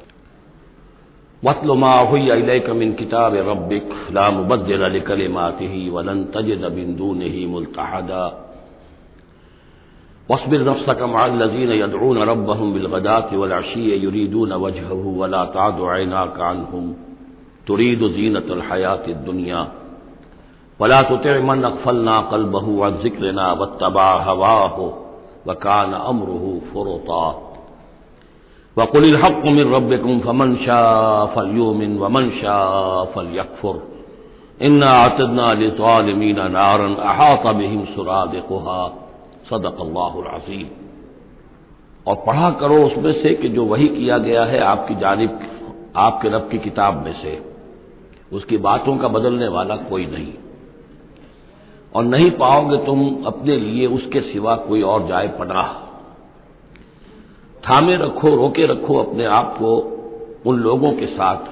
वतलमा 1.46 2.00
हुईकमिन 2.00 2.94
किताब 2.94 3.36
रबिक 3.36 4.08
लामुबद्दिल 4.12 5.00
कलिमाति 5.00 5.90
वलन 5.94 6.24
तजद 6.24 6.72
बिंदू 6.72 7.14
नहीं 7.14 7.48
मुल्तहदा। 7.48 8.40
वस्बिर 10.32 10.70
नफ्सक 10.70 11.02
मालजीन 11.02 11.72
यदून 11.72 12.18
रबहम 12.18 12.74
बिलगदात 12.74 13.34
वलाशी 13.34 14.04
युरीदून 14.04 14.54
वजहू 14.54 15.22
वला 15.22 15.46
तादना 15.46 16.26
कानहुम 16.26 16.94
तुरीद 17.68 18.00
जीनत 18.00 18.72
हयात 18.72 19.10
दुनिया 19.10 19.72
वला 20.82 21.02
तुत 21.02 21.28
मन 21.28 21.64
अकफलना 21.64 22.22
कलबहू 22.32 22.84
व 22.84 22.90
जिक्रना 22.90 23.52
वत्तबा 23.52 24.12
हवा 24.12 24.54
हो 24.54 25.03
वकान 25.48 25.94
अमरहू 25.94 26.52
फुरता 26.74 27.24
वकुल 28.78 29.16
हक 29.24 29.42
मिन 29.46 29.74
रबिकुम 29.74 30.20
फमन 30.20 30.56
शाह 30.66 31.26
फलयूमिन 31.34 31.98
वमन 32.00 32.30
शाह 32.42 33.04
फल 33.16 33.34
यकफुर 33.38 33.82
इन्ना 34.62 34.90
आतदना 35.00 35.52
लिमीना 36.02 36.48
नारन 36.50 36.96
अहाता 37.06 37.52
बिहिम 37.54 37.86
सुराद 37.96 38.36
कुहा 38.48 38.80
सदक 39.50 39.82
अल्लाजीम 39.82 40.68
और 42.06 42.16
पढ़ा 42.28 42.50
करो 42.62 42.84
उसमें 42.86 43.12
से 43.14 43.34
कि 43.34 43.50
जो 43.50 43.66
वही 43.66 43.88
किया 43.90 44.18
गया 44.20 44.44
है 44.46 44.60
आपकी 44.66 44.96
जानब 44.96 45.40
आपके 45.98 46.30
रब 46.30 46.48
की 46.52 46.58
किताब 46.60 47.04
में 47.06 47.14
से 47.22 47.34
उसकी 48.32 48.58
बातों 48.60 48.98
का 48.98 49.08
बदलने 49.10 49.48
वाला 49.48 49.76
कोई 49.86 50.06
नहीं 50.06 50.32
और 51.96 52.04
नहीं 52.04 52.32
पाओगे 52.32 52.78
तुम 52.78 53.24
अपने 53.26 53.56
लिए 53.56 53.88
उसके 53.88 54.22
सिवा 54.22 54.56
कोई 54.56 54.82
और 54.82 55.08
जाए 55.08 55.28
पनाह 55.28 55.74
थामे 57.64 57.96
रखो, 57.96 58.36
रोके 58.36 58.66
रखो 58.66 58.98
अपने 58.98 59.26
आप 59.26 59.56
को 59.60 59.76
उन 60.46 60.60
लोगों 60.60 60.92
के 60.92 61.06
साथ 61.06 61.46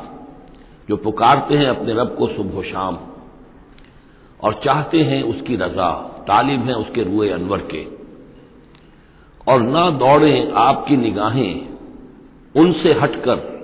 जो 0.90 0.98
पुकारते 0.98 1.58
हैं 1.58 1.68
अपने 1.68 1.94
रब 1.94 2.16
को 2.20 2.28
सुबह 2.28 2.62
शाम 2.62 2.98
और 4.44 4.54
चाहते 4.54 5.02
हैं 5.02 5.24
उसकी 5.24 5.56
रजा 5.56 5.92
तालिब 6.28 6.62
हैं 6.62 6.74
उसके 6.74 7.04
रुए 7.04 7.30
अनवर 7.30 7.58
के। 7.58 7.86
और 9.52 9.62
ना 9.62 9.90
दौड़ें 9.90 10.52
आपकी 10.52 10.98
निगाहें 10.98 11.70
उनसे 12.56 12.94
हटकर 12.94 13.61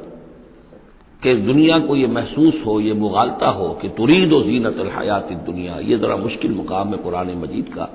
कि 1.21 1.33
दुनिया 1.35 1.77
को 1.79 1.95
यह 1.95 2.07
महसूस 2.07 2.61
हो 2.65 2.79
यह 2.79 2.93
मुगालता 2.93 3.47
हो 3.49 3.67
कि 3.81 3.89
तुरीद 3.89 4.33
व 4.33 4.41
जीनत 4.43 4.75
हयात 4.97 5.31
दुनिया, 5.45 5.77
ये 5.79 5.97
जरा 5.97 6.15
मुश्किल 6.17 6.51
मुकाम 6.51 6.91
है 6.91 6.97
कुरान 6.97 7.31
मजीद 7.37 7.73
का। 7.75 7.89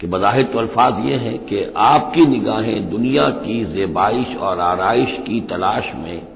कि 0.00 0.06
बज़ाहिर 0.06 0.44
तो 0.44 0.58
अल्फाज 0.58 1.04
ये 1.06 1.16
हैं 1.16 1.38
कि 1.46 1.62
आपकी 1.76 2.26
निगाहें 2.26 2.88
दुनिया 2.90 3.28
की 3.36 3.64
जेबाइश 3.64 4.36
और 4.36 4.60
आरइश 4.60 5.16
की 5.26 5.40
तलाश 5.40 5.92
में 5.96 6.26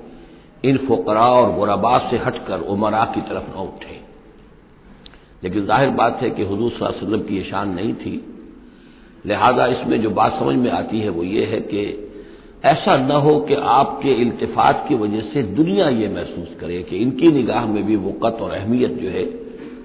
इन 0.64 0.76
फ़करा 0.78 1.26
और 1.32 1.52
गुरबा 1.54 1.98
से 2.10 2.16
हटकर 2.16 2.60
उमरा 2.68 3.04
की 3.04 3.20
तरफ़ 3.20 3.50
न 3.50 3.60
उठे। 3.60 3.98
लेकिन 5.44 5.66
ज़ाहिर 5.66 5.90
बात 5.90 6.18
है 6.22 6.30
कि 6.30 6.44
हजूर 6.44 6.78
वसल्लम 6.82 7.20
की 7.20 7.36
ये 7.36 7.42
शान 7.42 7.74
नहीं 7.74 7.94
थी। 7.94 8.14
लिहाजा 9.26 9.66
इसमें 9.66 10.00
जो 10.02 10.10
बात 10.12 10.38
समझ 10.38 10.54
में 10.56 10.70
आती 10.70 11.00
है 11.00 11.08
वो 11.08 11.22
ये 11.24 11.44
है 11.44 11.60
कि 11.60 11.82
ऐसा 12.64 12.96
न 12.96 13.10
हो 13.10 13.40
कि 13.40 13.54
आपके 13.54 14.12
इल्तफात 14.12 14.84
की 14.88 14.94
वजह 14.94 15.20
से 15.20 15.42
दुनिया 15.42 15.88
ये 15.88 16.08
महसूस 16.08 16.56
करे 16.60 16.82
कि 16.82 16.96
इनकी 16.96 17.28
निगाह 17.28 17.66
में 17.66 17.86
भी 17.86 17.96
वक़्त 17.96 18.40
और 18.40 18.50
अहमियत 18.50 18.90
जो 18.90 19.10
है, 19.10 19.24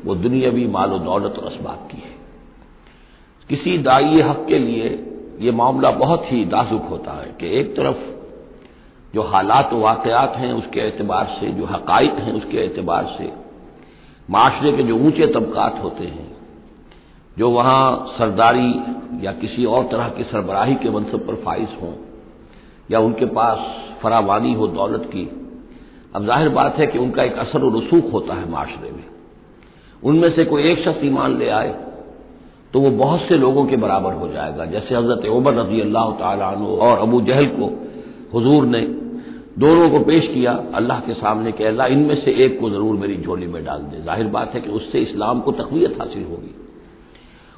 वो 0.06 0.16
दुनियावी 0.16 0.68
माल 0.68 0.90
दौलत 0.90 1.40
और 1.40 1.52
इसबाब 1.52 1.88
की 1.92 1.98
है। 1.98 2.14
किसी 3.50 3.78
दाई 3.78 4.22
हक 4.22 4.46
के 4.48 4.60
लिए 4.60 5.14
ये 5.40 5.52
मामला 5.52 5.92
बहुत 5.92 6.32
ही 6.32 6.46
नाजुक 6.46 6.82
होता 6.82 7.12
है 7.12 7.36
कि 7.40 7.60
एक 7.60 7.76
तरफ़ 7.76 7.98
जो 9.16 9.22
हालात 9.22 9.74
वाकयात 9.74 10.36
हैं, 10.36 10.54
उसके 10.54 10.80
एतबार 10.80 11.38
से 11.40 11.48
जो 11.48 11.66
हकाइक 11.66 12.12
हैं, 12.12 12.34
उसके 12.34 12.58
एतबार 12.58 13.16
से 13.18 13.32
माशरे 14.30 14.72
के 14.72 14.84
जो 14.84 14.96
ऊँचे 14.96 15.26
तबकात 15.26 15.80
होते 15.84 16.04
हैं, 16.04 16.38
जो 17.38 17.50
वहाँ 17.50 18.16
सरदारी 18.18 18.74
या 19.26 19.32
किसी 19.32 19.66
और 19.66 19.84
तरह 19.84 20.10
की 20.10 20.24
सरबराही 20.24 20.76
के 20.76 20.90
मनसब 20.90 21.28
पर 21.28 21.36
फाइज 21.36 21.68
हों 21.82 21.92
या 22.90 23.00
उनके 23.02 23.26
पास 23.34 23.58
फरावानी 24.02 24.54
हो 24.54 24.68
दौलत 24.70 25.10
की, 25.14 25.24
अब 26.16 26.26
ज़ाहिर 26.26 26.50
बात 26.52 26.78
है 26.78 26.88
कि 26.88 26.98
उनका 27.00 27.24
एक 27.24 27.38
असर 27.40 27.62
रसूख 27.74 28.12
होता 28.14 28.34
है 28.34 28.50
माशरे 28.52 28.92
में। 28.92 29.04
उनमें 30.04 30.30
से 30.32 30.46
कोई 30.46 30.64
एक 30.64 30.84
शख्स 30.86 31.04
ईमान 31.06 31.38
ले 31.38 31.50
आए 31.52 31.74
तो 32.74 32.80
वो 32.82 32.90
बहुत 32.94 33.22
से 33.22 33.38
लोगों 33.38 33.66
के 33.66 33.76
बराबर 33.78 34.14
हो 34.14 34.28
जाएगा। 34.30 34.66
जैसे 34.68 34.96
हज़रत 34.96 35.26
उमर 35.28 35.54
रज़ी 35.56 35.82
अल्लाह 35.82 36.12
तु 36.12 36.66
और 36.78 36.98
अबू 37.00 37.22
जहल 37.22 37.46
को 37.50 37.72
हुजूर 38.34 38.66
ने 38.66 38.82
दोनों 39.60 39.90
को 39.90 40.00
पेश 40.06 40.28
किया 40.28 40.52
अल्लाह 40.76 41.00
के 41.00 41.14
सामने 41.14 41.52
कि 41.52 41.64
अल्लाह 41.64 41.88
इनमें 41.88 42.16
से 42.24 42.32
एक 42.46 42.60
को 42.60 42.70
ज़रूर 42.70 42.96
मेरी 42.96 43.16
झोली 43.18 43.48
में 43.48 43.64
डाल 43.66 43.82
दे। 43.82 44.02
ज़ाहिर 44.04 44.28
बात 44.30 44.54
है 44.54 44.62
कि 44.62 44.70
उससे 44.72 45.00
इस्लाम 45.02 45.40
को 45.42 45.52
तकवीत 45.54 45.98
हासिल 46.02 46.24
होगी। 46.24 46.54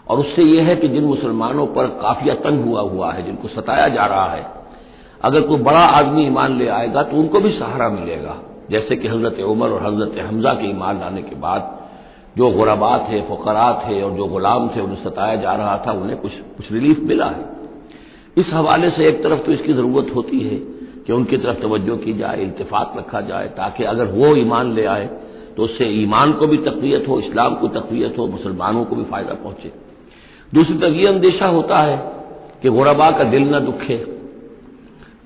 और 0.08 0.20
उससे 0.20 0.44
यह 0.44 0.68
है 0.68 0.76
कि 0.76 0.88
जिन 0.88 1.04
मुसलमानों 1.06 1.66
पर 1.76 1.88
काफिया 2.02 2.34
तंग 2.44 2.66
हुआ 2.66 2.82
हुआ 2.84 3.12
है, 3.12 3.26
जिनको 3.26 3.48
सताया 3.50 3.88
जा 3.90 4.06
रहा 4.06 4.32
है 4.34 4.46
अगर 5.21 5.41
कोई 5.41 5.58
बड़ा 5.60 5.80
आदमी 5.80 6.25
ईमान 6.25 6.58
ले 6.58 6.67
आएगा 6.69 7.03
तो 7.03 7.17
उनको 7.17 7.39
भी 7.39 7.51
सहारा 7.51 7.89
मिलेगा। 7.89 8.36
जैसे 8.71 8.95
कि 8.95 9.08
हज़रत 9.08 9.39
उमर 9.41 9.69
और 9.69 9.84
हज़रत 9.84 10.19
हमजा 10.21 10.53
के 10.53 10.69
ईमान 10.69 10.99
लाने 10.99 11.21
के 11.21 11.36
बाद 11.36 11.75
जो 12.38 12.49
गुराबात 12.51 13.08
थे 13.12 13.21
फ़करात 13.23 13.84
थे 13.88 14.01
और 14.01 14.12
जो 14.12 14.25
गुलाम 14.27 14.67
थे, 14.69 14.82
उन्हें 14.82 15.03
सताया 15.03 15.36
जा 15.36 15.53
रहा 15.53 15.77
था, 15.86 15.91
उन्हें 15.93 16.17
कुछ 16.17 16.32
कुछ 16.58 16.71
रिलीफ 16.71 16.99
मिला 17.03 17.25
है। 17.27 17.45
इस 18.38 18.49
हवाले 18.53 18.89
से 18.89 19.08
एक 19.08 19.23
तरफ़ 19.23 19.39
तो 19.39 19.51
इसकी 19.51 19.73
ज़रूरत 19.73 20.12
होती 20.15 20.39
है 20.39 20.58
कि 21.06 21.13
उनकी 21.13 21.38
तरफ़ 21.38 21.62
तवज्जो 21.62 21.95
की 21.97 22.13
जाए 22.13 22.41
इल्तफात 22.41 22.93
रखा 22.97 23.21
जाए, 23.21 23.47
ताकि 23.47 23.84
अगर 23.86 24.06
वो 24.08 24.36
ईमान 24.36 24.73
ले 24.73 24.86
आए 24.88 25.06
तो 25.58 25.63
उससे 25.63 25.86
ईमान 25.93 26.32
को 26.34 26.47
भी 26.47 26.58
तकवीत 26.60 27.08
हो, 27.08 27.19
इस्लाम 27.19 27.56
को 27.56 27.67
तकवीत 27.69 28.17
हो, 28.17 28.27
मुसलमानों 28.27 28.84
को 28.86 28.95
भी 28.95 29.03
फ़ायदा 29.06 29.34
पहुँचे। 29.36 29.71
दूसरी 30.51 30.77
तरफ़ 30.77 30.93
यह 30.93 31.10
अंदेशा 31.10 31.47
होता 31.47 31.77
है 31.80 31.97
कि 32.62 32.69
गुरबा 32.69 33.10
का 33.12 33.23
दिल 33.25 33.56
न 33.56 33.60
दुखे। 33.65 33.97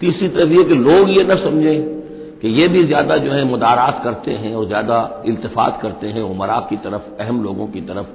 तीसरी 0.01 0.27
तरफ़ 0.27 0.49
यह 0.49 0.63
कि 0.63 0.73
लोग 0.73 1.09
ये 1.09 1.23
न 1.23 1.35
समझें 1.35 2.01
कि 2.39 2.47
ये 2.47 2.67
भी 2.67 2.83
ज़्यादा 2.83 3.15
जो 3.15 3.31
है 3.31 3.43
मुदारात 3.43 4.01
करते 4.03 4.31
हैं 4.31 4.55
और 4.55 4.65
ज़्यादा 4.67 5.23
इल्तफात 5.25 5.79
करते 5.81 6.07
हैं 6.07 6.21
उमरा 6.21 6.67
की 6.69 6.75
तरफ़, 6.75 7.21
अहम 7.21 7.43
लोगों 7.43 7.67
की 7.67 7.81
तरफ़। 7.81 8.05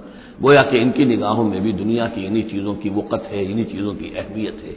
गोया 0.43 0.63
कि 0.63 0.79
इनकी 0.79 1.05
निगाहों 1.05 1.45
में 1.45 1.63
भी 1.63 1.73
दुनिया 1.73 2.07
की 2.07 2.27
इन्हीं 2.27 2.43
चीज़ों 2.43 2.75
की 2.75 2.91
वक़्त 2.91 3.29
है, 3.33 3.51
इन्हीं 3.51 3.65
चीज़ों 3.65 3.95
की 3.95 4.15
अहमियत 4.17 4.63
है। 4.65 4.73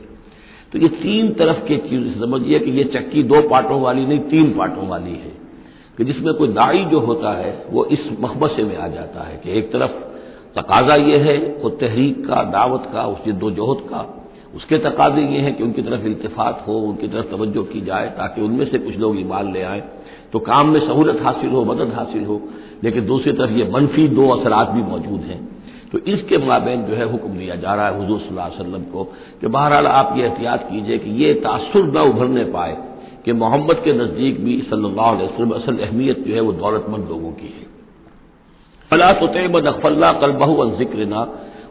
तो 0.71 0.79
ये 0.79 0.87
तीन 0.87 1.33
तरफ़ 1.33 1.57
के 1.57 1.77
चीज़, 1.77 2.19
समझिए 2.19 2.59
कि 2.59 2.71
ये 2.71 2.83
चक्की 2.83 3.23
दो 3.23 3.41
पार्टों 3.49 3.81
वाली 3.81 4.05
नहीं, 4.05 4.19
तीन 4.19 4.57
पार्टों 4.57 4.87
वाली 4.87 5.11
है। 5.11 5.39
कि 5.97 6.03
जिसमें 6.03 6.33
कोई 6.33 6.47
दाई 6.47 6.85
जो 6.85 6.99
होता 6.99 7.33
है, 7.33 7.65
वो 7.69 7.85
इस 7.85 8.09
मखबसे 8.19 8.63
में 8.63 8.77
आ 8.77 8.87
जाता 8.87 9.21
है 9.21 9.41
कि 9.43 9.59
एक 9.59 9.71
तरफ़ 9.71 9.91
तकाजा 10.59 10.95
ये 10.95 11.17
है, 11.17 11.61
खुद 11.61 11.71
तहरीक 11.71 12.27
का, 12.27 12.35
दावत 12.35 12.89
का 12.93 13.03
उस 13.03 13.25
जद्दोजहद 13.25 13.89
का 13.89 14.18
उसके 14.55 14.77
तकाजे 14.77 15.21
ये 15.23 15.39
हैं 15.39 15.55
कि 15.55 15.63
उनकी 15.63 15.81
तरफ़ 15.81 16.05
इल्तफात 16.05 16.63
हो, 16.67 16.73
उनकी 16.73 17.07
तरफ़ 17.07 17.25
तवज्जो 17.25 17.63
की 17.63 17.81
जाए 17.81 18.07
ताकि 18.09 18.41
उनमें 18.41 18.65
से 18.65 18.79
कुछ 18.79 18.95
लोग 18.97 19.19
ईमान 19.19 19.51
ले 19.53 19.61
आए। 19.63 19.83
तो 20.33 20.39
काम 20.39 20.69
में 20.69 20.79
सहूलत 20.79 21.21
हासिल 21.21 21.49
हो, 21.49 21.63
मदद 21.65 21.93
हासिल 21.93 22.25
हो, 22.25 22.41
लेकिन 22.83 23.05
दूसरी 23.05 23.33
तरफ़ 23.33 23.51
ये 23.51 23.69
मनफी 23.71 24.07
दो 24.07 24.27
असरात 24.29 24.69
भी 24.69 24.81
मौजूद 24.81 25.21
हैं। 25.21 25.39
तो 25.91 25.99
इसके 26.07 26.37
माबेन 26.37 26.83
जो 26.85 26.95
है 26.95 27.05
हुक्म 27.11 27.37
दिया 27.37 27.55
जा 27.55 27.73
रहा 27.75 27.87
है 27.87 28.03
हजूर 28.03 28.19
वसल्लम 28.31 28.83
को 28.83 29.03
कि 29.41 29.47
बहरहाल 29.47 29.87
आप 29.87 30.13
ये 30.17 30.23
एहतियात 30.25 30.67
कीजिए 30.69 30.97
कि 30.97 31.09
ये 31.23 31.33
तासुर 31.33 31.85
न 31.87 32.01
उभरने 32.09 32.43
पाए 32.45 32.77
कि 33.25 33.33
मोहम्मद 33.33 33.81
के 33.83 33.93
नज़दीक 33.93 34.43
भी 34.43 34.61
सल्लल्लाहु 34.69 35.15
अलैहि 35.15 35.27
वसल्लम 35.27 35.51
असल 35.51 35.77
अहमियत 35.79 36.19
जो 36.27 36.33
है 36.33 36.41
वो 36.41 36.51
दौलतमंद 36.53 37.07
लोगों 37.09 37.31
की 37.31 37.47
है। 37.47 37.67
फला 38.91 39.11
तो 39.13 39.27
कल 40.21 40.31
बहु 40.31 40.69
ज़िक्र 40.77 41.05
ना 41.05 41.21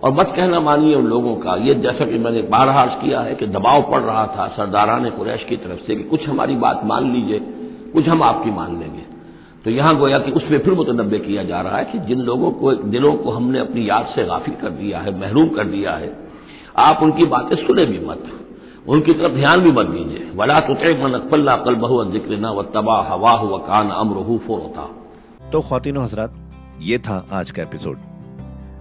और 0.03 0.13
मत 0.13 0.33
कहना 0.37 0.59
मानिए 0.61 0.95
उन 0.95 1.07
लोगों 1.07 1.35
का, 1.37 1.55
ये 1.59 1.75
जैसा 1.77 2.05
कि 2.07 2.19
मैंने 2.19 2.43
बारह 2.49 2.81
अर्ज़ 2.81 2.93
किया 3.01 3.21
है 3.21 3.35
कि 3.35 3.47
दबाव 3.49 3.83
पड़ 3.93 4.01
रहा 4.01 4.27
था 4.29 4.47
सरदारान 4.57 5.09
कुरैश 5.11 5.45
की 5.45 5.57
तरफ़ 5.59 5.87
से 5.87 5.97
कि 5.97 6.03
कुछ 6.05 6.29
हमारी 6.29 6.57
बात 6.57 6.81
मान 6.85 7.13
लीजिए, 7.13 7.39
कुछ 7.93 8.09
हम 8.09 8.23
आपकी 8.23 8.51
मान 8.51 8.79
लेंगे। 8.81 9.03
तो 9.65 9.71
यहाँ 9.71 9.97
गोया 9.97 10.19
कि 10.19 10.31
उसमें 10.33 10.59
फिर 10.59 10.75
मुतनबे 10.75 11.19
किया 11.19 11.43
जा 11.45 11.61
रहा 11.61 11.79
है 11.79 11.85
कि 11.85 11.99
जिन 11.99 12.21
लोगों 12.23 12.51
को, 12.53 12.75
दिलों 12.87 13.13
को 13.15 13.31
हमने 13.31 13.59
अपनी 13.59 13.89
याद 13.89 14.13
से 14.15 14.25
गाफिल 14.25 14.55
कर 14.55 14.71
दिया 14.73 14.99
है, 14.99 15.19
महरूम 15.21 15.49
कर 15.49 15.65
दिया 15.67 15.93
है, 15.93 16.13
आप 16.79 17.03
उनकी 17.03 17.27
बातें 17.27 17.57
सुने 17.57 17.85
भी 17.85 17.99
मत, 18.07 18.23
उनकी 18.89 19.13
तरफ़ 19.13 19.33
ध्यान 19.33 19.61
भी 19.61 19.73
मत 19.73 19.87
दीजिए। 19.87 20.31
वला 20.35 20.59
तुते 20.61 20.95
मन 21.03 21.15
अकबल्ला 21.15 21.57
कल 21.65 21.75
बहु 21.77 22.05
ज़िक्र 22.13 22.37
न 22.37 22.55
व 22.57 22.63
तबा 22.75 23.01
हवा 23.03 23.33
व 23.43 23.59
कान 23.67 23.91
अमरहू 23.97 24.39
फोरता। 24.47 24.89
तो 25.51 25.61
खातिन 25.61 25.97
हजरात, 25.97 26.35
ये 26.83 26.99
था 26.99 27.25
आज 27.33 27.51
का 27.51 27.63
एपिसोड। 27.63 28.08